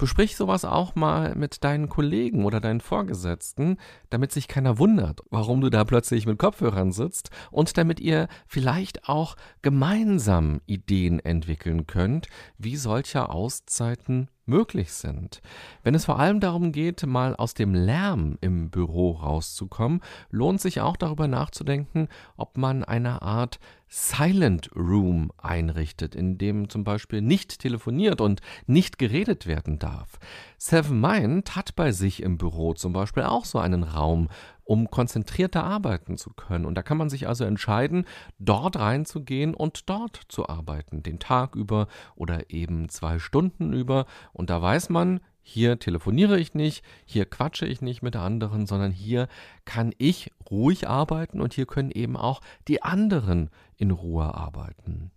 Besprich 0.00 0.34
sowas 0.34 0.64
auch 0.64 0.94
mal 0.94 1.34
mit 1.34 1.62
deinen 1.62 1.90
Kollegen 1.90 2.46
oder 2.46 2.58
deinen 2.58 2.80
Vorgesetzten, 2.80 3.76
damit 4.08 4.32
sich 4.32 4.48
keiner 4.48 4.78
wundert, 4.78 5.20
warum 5.28 5.60
du 5.60 5.68
da 5.68 5.84
plötzlich 5.84 6.24
mit 6.24 6.38
Kopfhörern 6.38 6.90
sitzt 6.90 7.28
und 7.50 7.76
damit 7.76 8.00
ihr 8.00 8.28
vielleicht 8.46 9.10
auch 9.10 9.36
gemeinsam 9.60 10.62
Ideen 10.64 11.20
entwickeln 11.20 11.86
könnt, 11.86 12.28
wie 12.56 12.76
solche 12.76 13.28
Auszeiten 13.28 14.28
möglich 14.46 14.92
sind. 14.92 15.42
Wenn 15.82 15.94
es 15.94 16.06
vor 16.06 16.18
allem 16.18 16.40
darum 16.40 16.72
geht, 16.72 17.06
mal 17.06 17.36
aus 17.36 17.52
dem 17.52 17.74
Lärm 17.74 18.38
im 18.40 18.70
Büro 18.70 19.12
rauszukommen, 19.12 20.00
lohnt 20.30 20.62
sich 20.62 20.80
auch 20.80 20.96
darüber 20.96 21.28
nachzudenken, 21.28 22.08
ob 22.38 22.56
man 22.56 22.84
eine 22.84 23.20
Art 23.20 23.60
Silent 23.92 24.70
Room 24.76 25.32
einrichtet, 25.36 26.14
in 26.14 26.38
dem 26.38 26.68
zum 26.68 26.84
Beispiel 26.84 27.20
nicht 27.20 27.58
telefoniert 27.58 28.20
und 28.20 28.40
nicht 28.66 28.98
geredet 28.98 29.48
werden 29.48 29.80
darf. 29.80 30.20
Seven 30.58 31.00
Mind 31.00 31.56
hat 31.56 31.74
bei 31.74 31.90
sich 31.90 32.22
im 32.22 32.38
Büro 32.38 32.72
zum 32.74 32.92
Beispiel 32.92 33.24
auch 33.24 33.44
so 33.44 33.58
einen 33.58 33.82
Raum, 33.82 34.28
um 34.62 34.88
konzentrierter 34.88 35.64
arbeiten 35.64 36.16
zu 36.16 36.30
können. 36.30 36.66
Und 36.66 36.76
da 36.76 36.82
kann 36.82 36.98
man 36.98 37.10
sich 37.10 37.26
also 37.26 37.42
entscheiden, 37.44 38.04
dort 38.38 38.76
reinzugehen 38.78 39.54
und 39.54 39.90
dort 39.90 40.20
zu 40.28 40.48
arbeiten, 40.48 41.02
den 41.02 41.18
Tag 41.18 41.56
über 41.56 41.88
oder 42.14 42.48
eben 42.50 42.88
zwei 42.88 43.18
Stunden 43.18 43.72
über. 43.72 44.06
Und 44.32 44.50
da 44.50 44.62
weiß 44.62 44.88
man, 44.90 45.18
hier 45.42 45.78
telefoniere 45.78 46.38
ich 46.38 46.54
nicht, 46.54 46.84
hier 47.04 47.24
quatsche 47.24 47.66
ich 47.66 47.82
nicht 47.82 48.02
mit 48.02 48.16
anderen, 48.16 48.66
sondern 48.66 48.92
hier 48.92 49.28
kann 49.64 49.92
ich 49.98 50.32
ruhig 50.50 50.88
arbeiten 50.88 51.40
und 51.40 51.54
hier 51.54 51.66
können 51.66 51.90
eben 51.90 52.16
auch 52.16 52.40
die 52.68 52.82
anderen 52.82 53.50
in 53.76 53.90
Ruhe 53.90 54.34
arbeiten. 54.34 55.10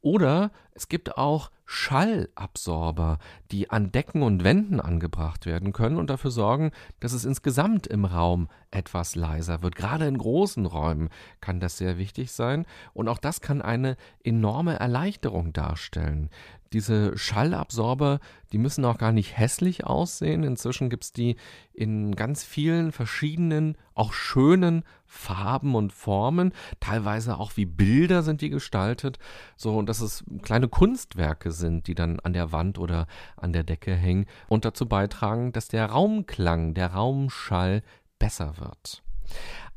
Oder 0.00 0.50
es 0.74 0.88
gibt 0.88 1.16
auch 1.16 1.50
Schallabsorber, 1.66 3.18
die 3.50 3.70
an 3.70 3.90
Decken 3.90 4.22
und 4.22 4.44
Wänden 4.44 4.80
angebracht 4.80 5.46
werden 5.46 5.72
können 5.72 5.96
und 5.96 6.10
dafür 6.10 6.30
sorgen, 6.30 6.72
dass 7.00 7.12
es 7.12 7.24
insgesamt 7.24 7.86
im 7.86 8.04
Raum 8.04 8.48
etwas 8.70 9.14
leiser 9.14 9.62
wird. 9.62 9.76
Gerade 9.76 10.06
in 10.06 10.18
großen 10.18 10.66
Räumen 10.66 11.08
kann 11.40 11.60
das 11.60 11.78
sehr 11.78 11.96
wichtig 11.96 12.32
sein 12.32 12.66
und 12.92 13.08
auch 13.08 13.18
das 13.18 13.40
kann 13.40 13.62
eine 13.62 13.96
enorme 14.22 14.78
Erleichterung 14.78 15.52
darstellen. 15.52 16.28
Diese 16.74 17.16
Schallabsorber, 17.16 18.18
die 18.52 18.58
müssen 18.58 18.84
auch 18.84 18.98
gar 18.98 19.12
nicht 19.12 19.38
hässlich 19.38 19.84
aussehen. 19.84 20.42
Inzwischen 20.42 20.90
gibt 20.90 21.04
es 21.04 21.12
die 21.12 21.36
in 21.72 22.16
ganz 22.16 22.42
vielen 22.42 22.90
verschiedenen, 22.90 23.76
auch 23.94 24.12
schönen 24.12 24.82
Farben 25.06 25.76
und 25.76 25.92
Formen. 25.92 26.52
Teilweise 26.80 27.38
auch 27.38 27.56
wie 27.56 27.64
Bilder 27.64 28.24
sind 28.24 28.40
die 28.40 28.50
gestaltet. 28.50 29.20
So, 29.56 29.80
dass 29.82 30.00
es 30.00 30.24
kleine 30.64 30.68
Kunstwerke 30.68 31.52
sind, 31.52 31.86
die 31.86 31.94
dann 31.94 32.20
an 32.20 32.32
der 32.32 32.52
Wand 32.52 32.78
oder 32.78 33.06
an 33.36 33.52
der 33.52 33.64
Decke 33.64 33.94
hängen 33.94 34.26
und 34.48 34.64
dazu 34.64 34.86
beitragen, 34.86 35.52
dass 35.52 35.68
der 35.68 35.86
Raumklang, 35.86 36.74
der 36.74 36.92
Raumschall 36.92 37.82
besser 38.18 38.54
wird. 38.58 39.02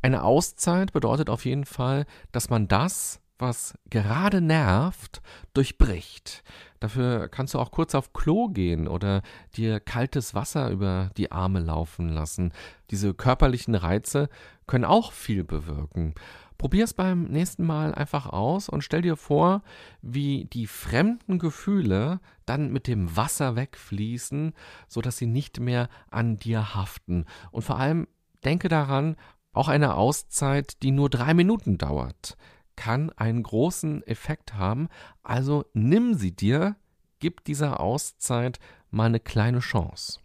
Eine 0.02 0.24
Auszeit 0.24 0.94
bedeutet 0.94 1.30
auf 1.30 1.46
jeden 1.46 1.66
Fall, 1.66 2.06
dass 2.32 2.50
man 2.50 2.68
das, 2.68 3.20
was 3.40 3.78
gerade 3.90 4.40
nervt, 4.40 5.22
durchbricht. 5.54 6.44
Dafür 6.80 7.28
kannst 7.28 7.54
du 7.54 7.60
auch 7.60 7.72
kurz 7.72 7.94
auf 7.94 8.14
Klo 8.14 8.48
gehen 8.48 8.88
oder 8.88 9.22
dir 9.56 9.80
kaltes 9.80 10.36
Wasser 10.36 10.70
über 10.70 11.10
die 11.18 11.32
Arme 11.32 11.60
laufen 11.60 12.10
lassen. 12.10 12.54
Diese 12.92 13.14
körperlichen 13.14 13.76
Reize 13.76 14.30
können 14.68 14.86
auch 14.86 15.12
viel 15.12 15.44
bewirken. 15.44 16.14
Probier 16.58 16.86
es 16.86 16.94
beim 16.94 17.24
nächsten 17.26 17.66
Mal 17.66 17.94
einfach 17.94 18.28
aus 18.28 18.68
und 18.68 18.84
stell 18.84 19.02
dir 19.02 19.16
vor, 19.16 19.62
wie 20.02 20.46
die 20.46 20.68
fremden 20.68 21.38
Gefühle 21.38 22.20
dann 22.46 22.72
mit 22.72 22.88
dem 22.88 23.16
Wasser 23.16 23.56
wegfließen, 23.56 24.54
sodass 24.88 25.18
sie 25.18 25.28
nicht 25.28 25.60
mehr 25.60 25.90
an 26.10 26.38
dir 26.38 26.74
haften. 26.74 27.26
Und 27.52 27.62
vor 27.62 27.78
allem 27.78 28.08
denke 28.44 28.70
daran, 28.70 29.16
auch 29.54 29.68
eine 29.68 29.96
Auszeit, 29.96 30.82
die 30.84 30.92
nur 30.92 31.10
drei 31.10 31.34
Minuten 31.34 31.78
dauert, 31.78 32.38
kann 32.76 33.12
einen 33.12 33.44
großen 33.44 34.06
Effekt 34.06 34.54
haben. 34.54 34.88
Also 35.24 35.66
nimm 35.74 36.14
sie 36.14 36.36
dir, 36.36 36.76
gib 37.20 37.44
dieser 37.44 37.80
Auszeit 37.80 38.60
mal 38.90 39.06
eine 39.06 39.20
kleine 39.20 39.60
Chance. 39.60 40.20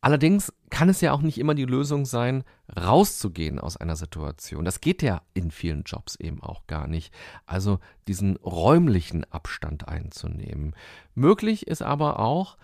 Allerdings 0.00 0.52
kann 0.70 0.88
es 0.88 1.00
ja 1.00 1.12
auch 1.12 1.22
nicht 1.22 1.38
immer 1.38 1.54
die 1.54 1.64
Lösung 1.64 2.06
sein, 2.06 2.44
rauszugehen 2.76 3.58
aus 3.58 3.76
einer 3.76 3.96
Situation. 3.96 4.64
Das 4.64 4.80
geht 4.80 5.02
ja 5.02 5.22
in 5.34 5.50
vielen 5.50 5.82
Jobs 5.84 6.16
eben 6.16 6.42
auch 6.42 6.66
gar 6.66 6.86
nicht. 6.86 7.12
Also 7.46 7.78
diesen 8.08 8.36
räumlichen 8.36 9.24
Abstand 9.32 9.88
einzunehmen. 9.88 10.74
Möglich 11.14 11.66
ist 11.66 11.82
aber 11.82 12.18
auch, 12.18 12.56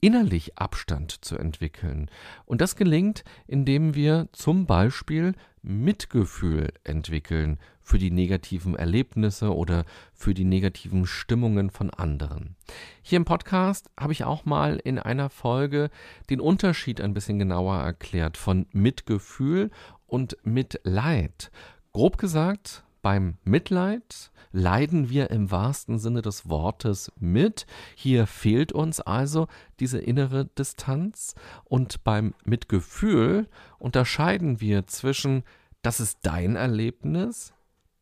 innerlich 0.00 0.58
Abstand 0.58 1.24
zu 1.24 1.38
entwickeln. 1.38 2.10
Und 2.44 2.60
das 2.60 2.76
gelingt, 2.76 3.24
indem 3.46 3.94
wir 3.94 4.28
zum 4.32 4.66
Beispiel 4.66 5.34
Mitgefühl 5.62 6.68
entwickeln 6.84 7.58
für 7.86 7.98
die 7.98 8.10
negativen 8.10 8.74
Erlebnisse 8.74 9.54
oder 9.54 9.84
für 10.12 10.34
die 10.34 10.44
negativen 10.44 11.06
Stimmungen 11.06 11.70
von 11.70 11.88
anderen. 11.90 12.56
Hier 13.00 13.16
im 13.16 13.24
Podcast 13.24 13.88
habe 13.98 14.12
ich 14.12 14.24
auch 14.24 14.44
mal 14.44 14.80
in 14.82 14.98
einer 14.98 15.30
Folge 15.30 15.90
den 16.28 16.40
Unterschied 16.40 17.00
ein 17.00 17.14
bisschen 17.14 17.38
genauer 17.38 17.76
erklärt 17.76 18.36
von 18.38 18.66
Mitgefühl 18.72 19.70
und 20.08 20.36
Mitleid. 20.42 21.52
Grob 21.92 22.18
gesagt, 22.18 22.82
beim 23.02 23.34
Mitleid 23.44 24.32
leiden 24.50 25.08
wir 25.08 25.30
im 25.30 25.52
wahrsten 25.52 26.00
Sinne 26.00 26.22
des 26.22 26.48
Wortes 26.48 27.12
mit. 27.20 27.66
Hier 27.94 28.26
fehlt 28.26 28.72
uns 28.72 29.00
also 29.00 29.46
diese 29.78 30.00
innere 30.00 30.46
Distanz. 30.46 31.36
Und 31.62 32.02
beim 32.02 32.34
Mitgefühl 32.44 33.46
unterscheiden 33.78 34.60
wir 34.60 34.88
zwischen, 34.88 35.44
das 35.82 36.00
ist 36.00 36.18
dein 36.22 36.56
Erlebnis, 36.56 37.52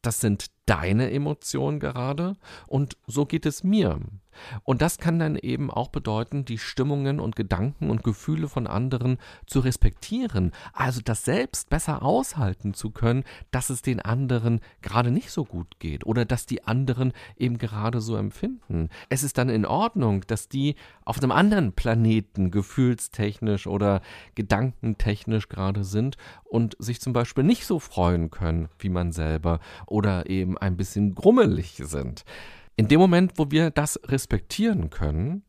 das 0.07 0.21
sind 0.21 0.47
deine 0.67 1.11
Emotionen 1.11 1.81
gerade 1.81 2.37
und 2.67 2.97
so 3.07 3.27
geht 3.27 3.47
es 3.47 3.65
mir. 3.65 4.01
Und 4.63 4.83
das 4.83 4.99
kann 4.99 5.19
dann 5.19 5.37
eben 5.37 5.71
auch 5.71 5.89
bedeuten, 5.89 6.45
die 6.45 6.59
Stimmungen 6.59 7.21
und 7.21 7.37
Gedanken 7.37 7.91
und 7.91 8.03
Gefühle 8.03 8.49
von 8.49 8.67
anderen 8.67 9.19
zu 9.47 9.61
respektieren, 9.61 10.53
also 10.73 11.01
das 11.03 11.25
selbst 11.25 11.71
besser 11.71 12.03
aushalten 12.03 12.75
zu 12.75 12.91
können, 12.91 13.25
dass 13.51 13.71
es 13.71 13.83
den 13.83 14.01
anderen 14.01 14.61
gerade 14.83 15.11
nicht 15.11 15.31
so 15.31 15.45
gut 15.45 15.79
geht 15.79 16.05
oder 16.07 16.25
dass 16.25 16.47
die 16.47 16.65
anderen 16.65 17.13
eben 17.37 17.59
gerade 17.59 18.01
so 18.01 18.17
empfinden. 18.17 18.89
Es 19.09 19.23
ist 19.23 19.39
dann 19.39 19.49
in 19.49 19.67
Ordnung, 19.67 20.25
dass 20.27 20.49
die 20.49 20.77
auf 21.05 21.23
einem 21.23 21.33
anderen 21.33 21.73
Planeten 21.73 22.51
gefühlstechnisch 22.51 23.67
oder 23.67 24.01
gedankentechnisch 24.35 25.49
gerade 25.49 25.85
sind 25.85 26.17
und 26.45 26.77
sich 26.79 27.01
zum 27.01 27.13
Beispiel 27.13 27.45
nicht 27.45 27.67
so 27.67 27.79
freuen 27.79 28.31
können 28.31 28.69
wie 28.79 28.89
man 28.89 29.13
selber 29.13 29.61
oder 29.87 30.29
eben 30.29 30.54
ein 30.59 30.77
bisschen 30.77 31.15
grummelig 31.15 31.81
sind. 31.85 32.25
In 32.77 32.89
dem 32.89 33.01
Moment, 33.01 33.33
wo 33.37 33.51
wir 33.51 33.71
das 33.71 34.01
respektieren 34.05 34.91
können, 34.91 35.45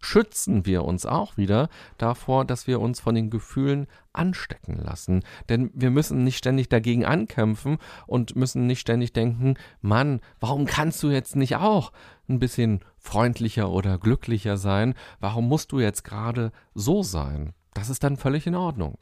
schützen 0.00 0.64
wir 0.66 0.84
uns 0.84 1.06
auch 1.06 1.36
wieder 1.36 1.68
davor, 1.98 2.44
dass 2.44 2.66
wir 2.66 2.80
uns 2.80 3.00
von 3.00 3.14
den 3.14 3.30
Gefühlen 3.30 3.86
anstecken 4.12 4.76
lassen. 4.76 5.22
Denn 5.48 5.70
wir 5.74 5.90
müssen 5.90 6.24
nicht 6.24 6.38
ständig 6.38 6.68
dagegen 6.68 7.04
ankämpfen 7.04 7.78
und 8.06 8.36
müssen 8.36 8.66
nicht 8.66 8.80
ständig 8.80 9.12
denken, 9.12 9.54
Mann, 9.80 10.20
warum 10.40 10.66
kannst 10.66 11.02
du 11.02 11.10
jetzt 11.10 11.36
nicht 11.36 11.56
auch 11.56 11.92
ein 12.28 12.38
bisschen 12.38 12.80
freundlicher 12.96 13.70
oder 13.70 13.98
glücklicher 13.98 14.56
sein? 14.56 14.94
Warum 15.20 15.48
musst 15.48 15.72
du 15.72 15.80
jetzt 15.80 16.04
gerade 16.04 16.52
so 16.74 17.02
sein? 17.02 17.52
Das 17.74 17.90
ist 17.90 18.02
dann 18.04 18.16
völlig 18.16 18.46
in 18.46 18.54
Ordnung. 18.54 18.98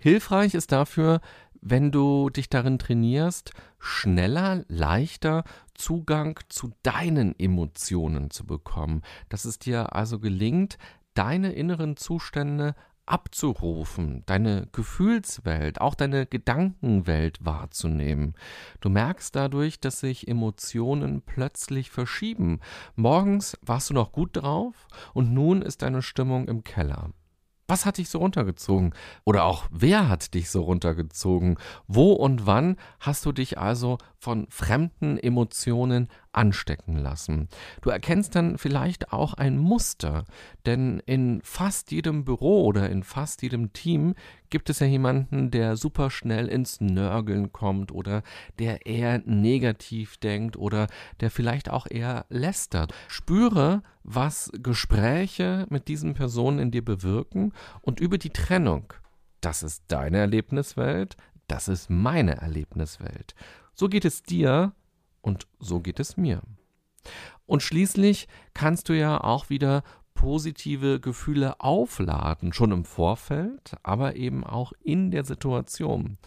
Hilfreich 0.00 0.54
ist 0.54 0.70
dafür, 0.70 1.20
wenn 1.60 1.90
du 1.90 2.30
dich 2.30 2.48
darin 2.48 2.78
trainierst, 2.78 3.52
schneller, 3.78 4.64
leichter 4.68 5.44
Zugang 5.74 6.38
zu 6.48 6.72
deinen 6.82 7.38
Emotionen 7.38 8.30
zu 8.30 8.46
bekommen, 8.46 9.02
dass 9.28 9.44
es 9.44 9.58
dir 9.58 9.94
also 9.94 10.18
gelingt, 10.18 10.78
deine 11.14 11.52
inneren 11.52 11.96
Zustände 11.96 12.74
abzurufen, 13.08 14.22
deine 14.26 14.68
Gefühlswelt, 14.72 15.80
auch 15.80 15.94
deine 15.94 16.26
Gedankenwelt 16.26 17.44
wahrzunehmen. 17.44 18.34
Du 18.80 18.90
merkst 18.90 19.34
dadurch, 19.34 19.80
dass 19.80 20.00
sich 20.00 20.28
Emotionen 20.28 21.22
plötzlich 21.22 21.90
verschieben. 21.90 22.60
Morgens 22.96 23.56
warst 23.62 23.90
du 23.90 23.94
noch 23.94 24.12
gut 24.12 24.36
drauf 24.36 24.88
und 25.14 25.32
nun 25.32 25.62
ist 25.62 25.82
deine 25.82 26.02
Stimmung 26.02 26.48
im 26.48 26.64
Keller. 26.64 27.10
Was 27.70 27.84
hat 27.84 27.98
dich 27.98 28.08
so 28.08 28.18
runtergezogen? 28.18 28.94
Oder 29.24 29.44
auch 29.44 29.66
wer 29.70 30.08
hat 30.08 30.32
dich 30.32 30.48
so 30.48 30.62
runtergezogen? 30.62 31.58
Wo 31.86 32.12
und 32.12 32.46
wann 32.46 32.76
hast 32.98 33.26
du 33.26 33.32
dich 33.32 33.58
also 33.58 33.98
von 34.16 34.46
fremden 34.48 35.18
Emotionen 35.18 36.08
anstecken 36.32 36.96
lassen? 36.96 37.48
Du 37.80 37.90
erkennst 37.90 38.34
dann 38.34 38.58
vielleicht 38.58 39.12
auch 39.12 39.34
ein 39.34 39.58
Muster, 39.58 40.24
denn 40.66 41.00
in 41.06 41.40
fast 41.42 41.90
jedem 41.90 42.24
Büro 42.24 42.64
oder 42.64 42.90
in 42.90 43.02
fast 43.02 43.42
jedem 43.42 43.72
Team 43.72 44.14
gibt 44.50 44.70
es 44.70 44.78
ja 44.78 44.86
jemanden, 44.86 45.50
der 45.50 45.76
super 45.76 46.10
schnell 46.10 46.48
ins 46.48 46.80
Nörgeln 46.80 47.52
kommt 47.52 47.92
oder 47.92 48.22
der 48.58 48.86
eher 48.86 49.18
negativ 49.24 50.16
denkt 50.18 50.56
oder 50.56 50.86
der 51.20 51.30
vielleicht 51.30 51.70
auch 51.70 51.86
eher 51.88 52.26
lästert. 52.28 52.94
Spüre, 53.08 53.82
was 54.02 54.50
Gespräche 54.62 55.66
mit 55.68 55.88
diesen 55.88 56.14
Personen 56.14 56.58
in 56.58 56.70
dir 56.70 56.84
bewirken 56.84 57.52
und 57.82 58.00
über 58.00 58.18
die 58.18 58.30
Trennung. 58.30 58.92
Das 59.40 59.62
ist 59.62 59.84
deine 59.88 60.18
Erlebniswelt, 60.18 61.16
das 61.46 61.68
ist 61.68 61.90
meine 61.90 62.36
Erlebniswelt. 62.36 63.34
So 63.74 63.88
geht 63.88 64.04
es 64.04 64.22
dir 64.22 64.72
und 65.20 65.46
so 65.58 65.80
geht 65.80 66.00
es 66.00 66.16
mir. 66.16 66.42
Und 67.46 67.62
schließlich 67.62 68.28
kannst 68.54 68.88
du 68.88 68.92
ja 68.92 69.22
auch 69.22 69.48
wieder 69.48 69.82
positive 70.14 71.00
Gefühle 71.00 71.60
aufladen, 71.60 72.52
schon 72.52 72.72
im 72.72 72.84
Vorfeld, 72.84 73.76
aber 73.82 74.16
eben 74.16 74.44
auch 74.44 74.72
in 74.82 75.10
der 75.10 75.24
Situation. 75.24 76.18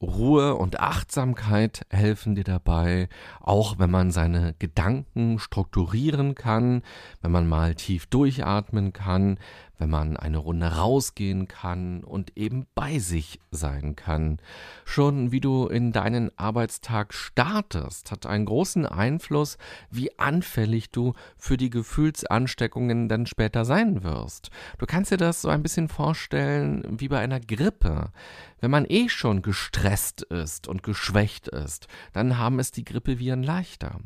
Ruhe 0.00 0.56
und 0.56 0.80
Achtsamkeit 0.80 1.86
helfen 1.90 2.34
dir 2.34 2.44
dabei, 2.44 3.08
auch 3.40 3.78
wenn 3.78 3.90
man 3.90 4.10
seine 4.10 4.54
Gedanken 4.58 5.38
strukturieren 5.38 6.34
kann, 6.34 6.82
wenn 7.20 7.30
man 7.30 7.48
mal 7.48 7.76
tief 7.76 8.06
durchatmen 8.06 8.92
kann, 8.92 9.38
wenn 9.82 9.90
man 9.90 10.16
eine 10.16 10.38
Runde 10.38 10.76
rausgehen 10.76 11.48
kann 11.48 12.04
und 12.04 12.36
eben 12.36 12.66
bei 12.76 13.00
sich 13.00 13.40
sein 13.50 13.96
kann. 13.96 14.38
Schon 14.84 15.32
wie 15.32 15.40
du 15.40 15.66
in 15.66 15.90
deinen 15.90 16.30
Arbeitstag 16.38 17.12
startest, 17.12 18.12
hat 18.12 18.24
einen 18.24 18.44
großen 18.44 18.86
Einfluss, 18.86 19.58
wie 19.90 20.16
anfällig 20.20 20.92
du 20.92 21.14
für 21.36 21.56
die 21.56 21.68
Gefühlsansteckungen 21.68 23.08
dann 23.08 23.26
später 23.26 23.64
sein 23.64 24.04
wirst. 24.04 24.50
Du 24.78 24.86
kannst 24.86 25.10
dir 25.10 25.16
das 25.16 25.42
so 25.42 25.48
ein 25.48 25.64
bisschen 25.64 25.88
vorstellen 25.88 26.84
wie 27.00 27.08
bei 27.08 27.18
einer 27.18 27.40
Grippe. 27.40 28.12
Wenn 28.60 28.70
man 28.70 28.86
eh 28.88 29.08
schon 29.08 29.42
gestresst 29.42 30.22
ist 30.22 30.68
und 30.68 30.84
geschwächt 30.84 31.48
ist, 31.48 31.88
dann 32.12 32.38
haben 32.38 32.60
es 32.60 32.70
die 32.70 32.84
Grippeviren 32.84 33.42
leichter. 33.42 33.98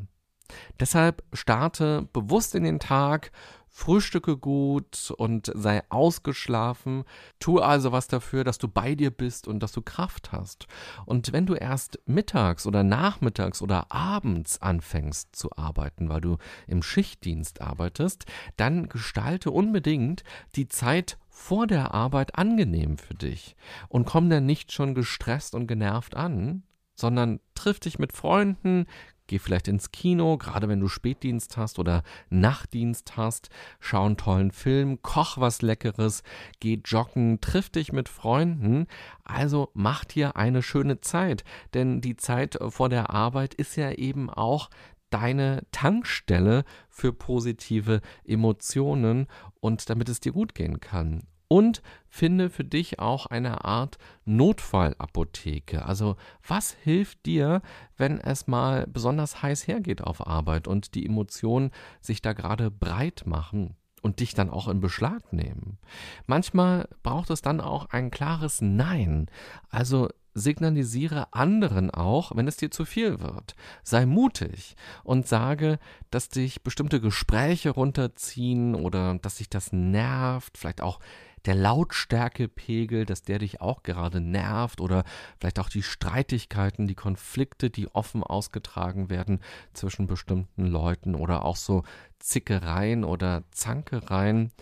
Deshalb 0.80 1.22
starte 1.34 2.08
bewusst 2.14 2.54
in 2.54 2.64
den 2.64 2.78
Tag, 2.78 3.30
frühstücke 3.76 4.38
gut 4.38 5.12
und 5.18 5.52
sei 5.54 5.82
ausgeschlafen. 5.90 7.04
Tu 7.38 7.58
also 7.58 7.92
was 7.92 8.08
dafür, 8.08 8.42
dass 8.42 8.56
du 8.56 8.68
bei 8.68 8.94
dir 8.94 9.10
bist 9.10 9.46
und 9.46 9.62
dass 9.62 9.72
du 9.72 9.82
Kraft 9.82 10.32
hast. 10.32 10.66
Und 11.04 11.34
wenn 11.34 11.44
du 11.44 11.54
erst 11.54 11.98
mittags 12.06 12.66
oder 12.66 12.82
nachmittags 12.82 13.60
oder 13.60 13.92
abends 13.92 14.62
anfängst 14.62 15.36
zu 15.36 15.50
arbeiten, 15.58 16.08
weil 16.08 16.22
du 16.22 16.38
im 16.66 16.82
Schichtdienst 16.82 17.60
arbeitest, 17.60 18.24
dann 18.56 18.88
gestalte 18.88 19.50
unbedingt 19.50 20.24
die 20.54 20.68
Zeit 20.68 21.18
vor 21.28 21.66
der 21.66 21.92
Arbeit 21.92 22.38
angenehm 22.38 22.96
für 22.96 23.14
dich 23.14 23.56
und 23.90 24.06
komm 24.06 24.30
dann 24.30 24.46
nicht 24.46 24.72
schon 24.72 24.94
gestresst 24.94 25.54
und 25.54 25.66
genervt 25.66 26.16
an, 26.16 26.62
sondern 26.94 27.40
triff 27.54 27.78
dich 27.78 27.98
mit 27.98 28.14
Freunden, 28.14 28.86
Geh 29.26 29.38
vielleicht 29.38 29.68
ins 29.68 29.90
Kino, 29.90 30.38
gerade 30.38 30.68
wenn 30.68 30.80
du 30.80 30.88
Spätdienst 30.88 31.56
hast 31.56 31.78
oder 31.78 32.02
Nachtdienst 32.30 33.16
hast. 33.16 33.50
Schau 33.80 34.06
einen 34.06 34.16
tollen 34.16 34.52
Film, 34.52 35.02
koch 35.02 35.38
was 35.38 35.62
Leckeres, 35.62 36.22
geh 36.60 36.80
joggen, 36.84 37.40
triff 37.40 37.70
dich 37.70 37.92
mit 37.92 38.08
Freunden. 38.08 38.86
Also 39.24 39.70
mach 39.74 40.04
dir 40.04 40.36
eine 40.36 40.62
schöne 40.62 41.00
Zeit, 41.00 41.44
denn 41.74 42.00
die 42.00 42.16
Zeit 42.16 42.58
vor 42.68 42.88
der 42.88 43.10
Arbeit 43.10 43.54
ist 43.54 43.76
ja 43.76 43.90
eben 43.90 44.30
auch 44.30 44.70
deine 45.10 45.62
Tankstelle 45.72 46.64
für 46.88 47.12
positive 47.12 48.00
Emotionen 48.24 49.26
und 49.60 49.88
damit 49.90 50.08
es 50.08 50.20
dir 50.20 50.32
gut 50.32 50.54
gehen 50.54 50.80
kann 50.80 51.26
und 51.48 51.82
finde 52.08 52.50
für 52.50 52.64
dich 52.64 52.98
auch 52.98 53.26
eine 53.26 53.64
Art 53.64 53.98
Notfallapotheke. 54.24 55.84
Also 55.84 56.16
was 56.46 56.72
hilft 56.72 57.26
dir, 57.26 57.62
wenn 57.96 58.20
es 58.20 58.46
mal 58.46 58.86
besonders 58.86 59.42
heiß 59.42 59.66
hergeht 59.68 60.02
auf 60.02 60.26
Arbeit 60.26 60.66
und 60.66 60.94
die 60.94 61.06
Emotionen 61.06 61.70
sich 62.00 62.22
da 62.22 62.32
gerade 62.32 62.70
breit 62.70 63.24
machen? 63.26 63.76
und 64.02 64.20
dich 64.20 64.34
dann 64.34 64.50
auch 64.50 64.68
in 64.68 64.78
Beschlag 64.78 65.32
nehmen. 65.32 65.78
Manchmal 66.26 66.88
braucht 67.02 67.28
es 67.30 67.42
dann 67.42 67.60
auch 67.60 67.86
ein 67.86 68.12
klares 68.12 68.60
Nein. 68.60 69.26
Also 69.68 70.08
signalisiere 70.32 71.32
anderen 71.32 71.90
auch, 71.90 72.36
wenn 72.36 72.46
es 72.46 72.56
dir 72.56 72.70
zu 72.70 72.84
viel 72.84 73.20
wird. 73.20 73.56
Sei 73.82 74.06
mutig 74.06 74.76
und 75.02 75.26
sage, 75.26 75.78
dass 76.10 76.28
dich 76.28 76.62
bestimmte 76.62 77.00
Gespräche 77.00 77.70
runterziehen 77.70 78.74
oder 78.74 79.18
dass 79.18 79.38
sich 79.38 79.48
das 79.48 79.72
nervt, 79.72 80.56
vielleicht 80.56 80.82
auch 80.82 81.00
der 81.46 81.54
Lautstärkepegel, 81.54 83.06
dass 83.06 83.22
der 83.22 83.38
dich 83.38 83.60
auch 83.60 83.82
gerade 83.82 84.20
nervt 84.20 84.80
oder 84.80 85.04
vielleicht 85.38 85.58
auch 85.60 85.68
die 85.68 85.82
Streitigkeiten, 85.82 86.86
die 86.86 86.94
Konflikte, 86.94 87.70
die 87.70 87.88
offen 87.94 88.22
ausgetragen 88.22 89.10
werden 89.10 89.40
zwischen 89.72 90.06
bestimmten 90.06 90.66
Leuten 90.66 91.14
oder 91.14 91.44
auch 91.44 91.56
so 91.56 91.84
Zickereien 92.18 93.04
oder 93.04 93.44
Zankereien. 93.50 94.52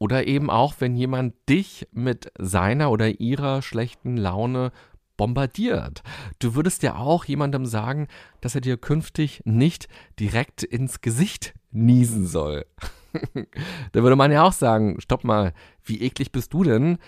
Oder 0.00 0.28
eben 0.28 0.48
auch, 0.48 0.74
wenn 0.78 0.94
jemand 0.94 1.34
dich 1.48 1.88
mit 1.90 2.30
seiner 2.38 2.92
oder 2.92 3.20
ihrer 3.20 3.62
schlechten 3.62 4.16
Laune 4.16 4.70
bombardiert. 5.16 6.02
Du 6.38 6.54
würdest 6.54 6.82
ja 6.84 6.96
auch 6.96 7.24
jemandem 7.24 7.66
sagen, 7.66 8.06
dass 8.40 8.54
er 8.54 8.60
dir 8.60 8.76
künftig 8.76 9.42
nicht 9.44 9.88
direkt 10.20 10.62
ins 10.62 11.00
Gesicht 11.00 11.52
niesen 11.72 12.26
soll. 12.26 12.64
da 13.92 14.02
würde 14.02 14.16
man 14.16 14.32
ja 14.32 14.42
auch 14.42 14.52
sagen, 14.52 15.00
stopp 15.00 15.24
mal, 15.24 15.52
wie 15.84 16.00
eklig 16.02 16.32
bist 16.32 16.52
du 16.52 16.64
denn? 16.64 16.98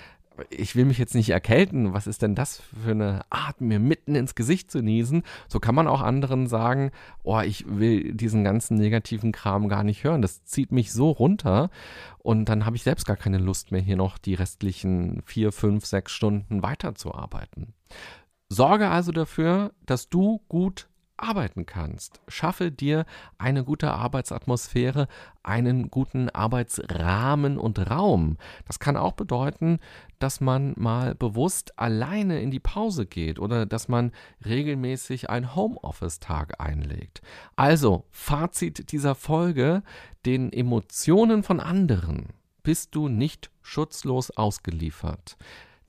Ich 0.49 0.75
will 0.75 0.87
mich 0.87 0.97
jetzt 0.97 1.15
nicht 1.15 1.31
erkälten. 1.31 1.93
Was 1.93 2.07
ist 2.07 2.23
denn 2.23 2.35
das 2.35 2.63
für 2.83 2.93
eine 2.93 3.21
Art, 3.29 3.61
mir 3.61 3.79
mitten 3.79 4.15
ins 4.15 4.35
Gesicht 4.35 4.71
zu 4.71 4.81
niesen? 4.81 5.23
So 5.49 5.61
kann 5.61 5.75
man 5.75 5.87
auch 5.87 6.01
anderen 6.01 6.47
sagen, 6.47 6.93
oh, 7.23 7.41
ich 7.41 7.67
will 7.69 8.15
diesen 8.15 8.43
ganzen 8.43 8.79
negativen 8.79 9.33
Kram 9.33 9.69
gar 9.69 9.85
nicht 9.85 10.03
hören. 10.03 10.23
Das 10.23 10.45
zieht 10.45 10.73
mich 10.73 10.93
so 10.93 11.11
runter. 11.11 11.69
Und 12.19 12.47
dann 12.47 12.65
habe 12.65 12.77
ich 12.77 12.85
selbst 12.85 13.07
gar 13.07 13.17
keine 13.17 13.39
Lust 13.39 13.71
mehr, 13.71 13.83
hier 13.83 13.97
noch 13.97 14.17
die 14.17 14.35
restlichen 14.35 15.21
vier, 15.27 15.53
fünf, 15.53 15.85
sechs 15.85 16.13
Stunden 16.13 16.63
weiterzuarbeiten. 16.63 17.75
Sorge 18.49 18.89
also 18.89 19.13
dafür, 19.13 19.73
dass 19.87 20.09
du 20.09 20.41
gut 20.49 20.90
arbeiten 21.23 21.67
kannst. 21.67 22.21
Schaffe 22.29 22.71
dir 22.71 23.05
eine 23.39 23.65
gute 23.65 23.93
Arbeitsatmosphäre, 23.93 25.09
einen 25.43 25.91
guten 25.91 26.29
Arbeitsrahmen 26.29 27.59
und 27.59 27.79
Raum. 27.91 28.37
Das 28.67 28.79
kann 28.79 28.97
auch 28.97 29.13
bedeuten, 29.13 29.79
dass 30.19 30.41
man 30.41 30.75
mal 30.77 31.15
bewusst 31.15 31.79
alleine 31.79 32.41
in 32.41 32.51
die 32.51 32.61
Pause 32.61 33.07
geht 33.07 33.39
oder 33.39 33.67
dass 33.67 33.89
man 33.89 34.13
regelmäßig 34.45 35.31
einen 35.31 35.55
Homeoffice-Tag 35.55 36.61
einlegt. 36.61 37.23
Also, 37.57 38.05
Fazit 38.11 38.93
dieser 38.93 39.15
Folge, 39.15 39.83
den 40.27 40.53
Emotionen 40.53 41.43
von 41.43 41.61
anderen 41.61 42.29
bist 42.63 42.95
du 42.95 43.09
nicht 43.09 43.51
schutzlos 43.63 44.31
ausgeliefert. 44.31 45.37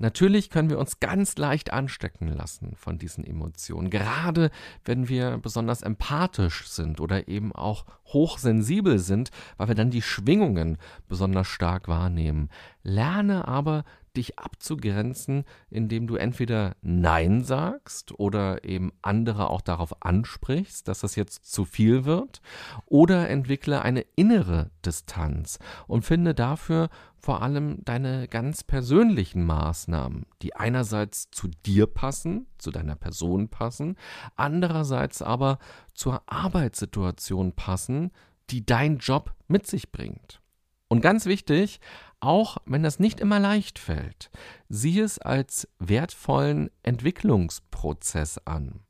Natürlich 0.01 0.49
können 0.49 0.71
wir 0.71 0.79
uns 0.79 0.99
ganz 0.99 1.37
leicht 1.37 1.71
anstecken 1.71 2.27
lassen 2.27 2.75
von 2.75 2.97
diesen 2.97 3.23
Emotionen, 3.23 3.91
gerade 3.91 4.49
wenn 4.83 5.07
wir 5.07 5.37
besonders 5.37 5.83
empathisch 5.83 6.67
sind 6.67 6.99
oder 6.99 7.27
eben 7.27 7.53
auch 7.53 7.85
hochsensibel 8.07 8.97
sind, 8.97 9.29
weil 9.57 9.67
wir 9.67 9.75
dann 9.75 9.91
die 9.91 10.01
Schwingungen 10.01 10.79
besonders 11.07 11.45
stark 11.45 11.87
wahrnehmen. 11.87 12.49
Lerne 12.81 13.47
aber 13.47 13.85
dich 14.17 14.39
abzugrenzen, 14.39 15.45
indem 15.69 16.08
du 16.08 16.15
entweder 16.15 16.76
Nein 16.82 17.43
sagst 17.43 18.19
oder 18.19 18.63
eben 18.63 18.91
andere 19.02 19.50
auch 19.50 19.62
darauf 19.62 20.04
ansprichst, 20.04 20.88
dass 20.88 21.00
das 21.00 21.15
jetzt 21.15 21.52
zu 21.52 21.65
viel 21.65 22.06
wird, 22.06 22.41
oder 22.86 23.30
entwickle 23.30 23.82
eine 23.82 24.06
innere 24.15 24.71
Distanz 24.86 25.60
und 25.88 26.04
finde 26.04 26.34
dafür 26.34 26.89
vor 27.17 27.41
allem 27.41 27.86
deine 27.86 28.28
ganz 28.28 28.63
persönlichen 28.63 29.45
Maßnahmen, 29.45 30.26
die 30.41 30.56
einerseits 30.56 31.30
zu 31.30 31.50
dir 31.65 31.86
passen, 31.86 32.47
zu 32.58 32.71
deiner 32.71 32.95
Person 32.95 33.50
passen, 33.50 33.95
andererseits 34.36 35.21
aber 35.21 35.60
zur 35.93 36.24
Arbeitssituation 36.26 37.54
passen, 37.54 38.12
die 38.50 38.65
dein 38.65 38.97
Job 38.97 39.34
mit 39.47 39.67
sich 39.67 39.91
bringt. 39.91 40.41
Und 40.88 41.02
ganz 41.02 41.26
wichtig, 41.26 41.80
auch 42.21 42.57
wenn 42.65 42.84
das 42.84 42.99
nicht 42.99 43.19
immer 43.19 43.39
leicht 43.39 43.79
fällt, 43.79 44.29
sieh 44.69 44.99
es 44.99 45.19
als 45.19 45.67
wertvollen 45.79 46.69
Entwicklungsprozess 46.84 48.39
an. 48.45 48.81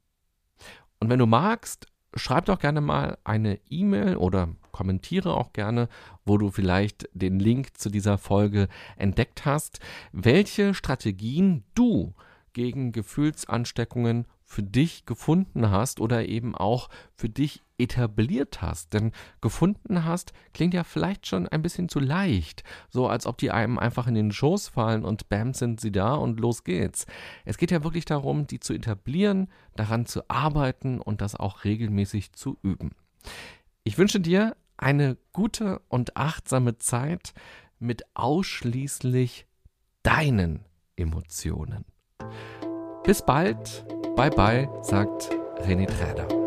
Und 0.99 1.09
wenn 1.09 1.19
du 1.19 1.25
magst, 1.25 1.87
schreib 2.13 2.45
doch 2.45 2.59
gerne 2.59 2.81
mal 2.81 3.17
eine 3.23 3.59
E-Mail 3.69 4.17
oder 4.17 4.49
kommentiere 4.71 5.35
auch 5.35 5.53
gerne, 5.53 5.87
wo 6.25 6.37
du 6.37 6.51
vielleicht 6.51 7.09
den 7.13 7.39
Link 7.39 7.77
zu 7.77 7.89
dieser 7.89 8.17
Folge 8.17 8.67
entdeckt 8.97 9.45
hast, 9.45 9.79
welche 10.11 10.73
Strategien 10.73 11.63
du 11.73 12.13
gegen 12.53 12.91
Gefühlsansteckungen 12.91 14.27
für 14.51 14.63
dich 14.63 15.05
gefunden 15.05 15.71
hast 15.71 16.01
oder 16.01 16.27
eben 16.27 16.55
auch 16.55 16.89
für 17.15 17.29
dich 17.29 17.63
etabliert 17.77 18.61
hast. 18.61 18.93
Denn 18.93 19.13
gefunden 19.39 20.03
hast 20.03 20.33
klingt 20.53 20.73
ja 20.73 20.83
vielleicht 20.83 21.25
schon 21.25 21.47
ein 21.47 21.61
bisschen 21.61 21.87
zu 21.87 21.99
leicht, 21.99 22.63
so 22.89 23.07
als 23.07 23.25
ob 23.25 23.37
die 23.37 23.51
einem 23.51 23.79
einfach 23.79 24.07
in 24.07 24.13
den 24.13 24.31
Schoß 24.31 24.67
fallen 24.67 25.05
und 25.05 25.29
bam 25.29 25.53
sind 25.53 25.79
sie 25.79 25.91
da 25.91 26.15
und 26.15 26.39
los 26.39 26.65
geht's. 26.65 27.05
Es 27.45 27.57
geht 27.57 27.71
ja 27.71 27.83
wirklich 27.85 28.03
darum, 28.03 28.45
die 28.45 28.59
zu 28.59 28.73
etablieren, 28.73 29.47
daran 29.75 30.05
zu 30.05 30.29
arbeiten 30.29 30.99
und 30.99 31.21
das 31.21 31.35
auch 31.35 31.63
regelmäßig 31.63 32.33
zu 32.33 32.57
üben. 32.61 32.91
Ich 33.83 33.97
wünsche 33.97 34.19
dir 34.19 34.57
eine 34.75 35.17
gute 35.31 35.81
und 35.87 36.17
achtsame 36.17 36.77
Zeit 36.77 37.33
mit 37.79 38.03
ausschließlich 38.15 39.47
deinen 40.03 40.65
Emotionen. 40.97 41.85
Bis 43.03 43.25
bald 43.25 43.85
Bye 44.15 44.29
bye, 44.29 44.69
sagt 44.81 45.29
René 45.65 45.85
Träder. 45.85 46.40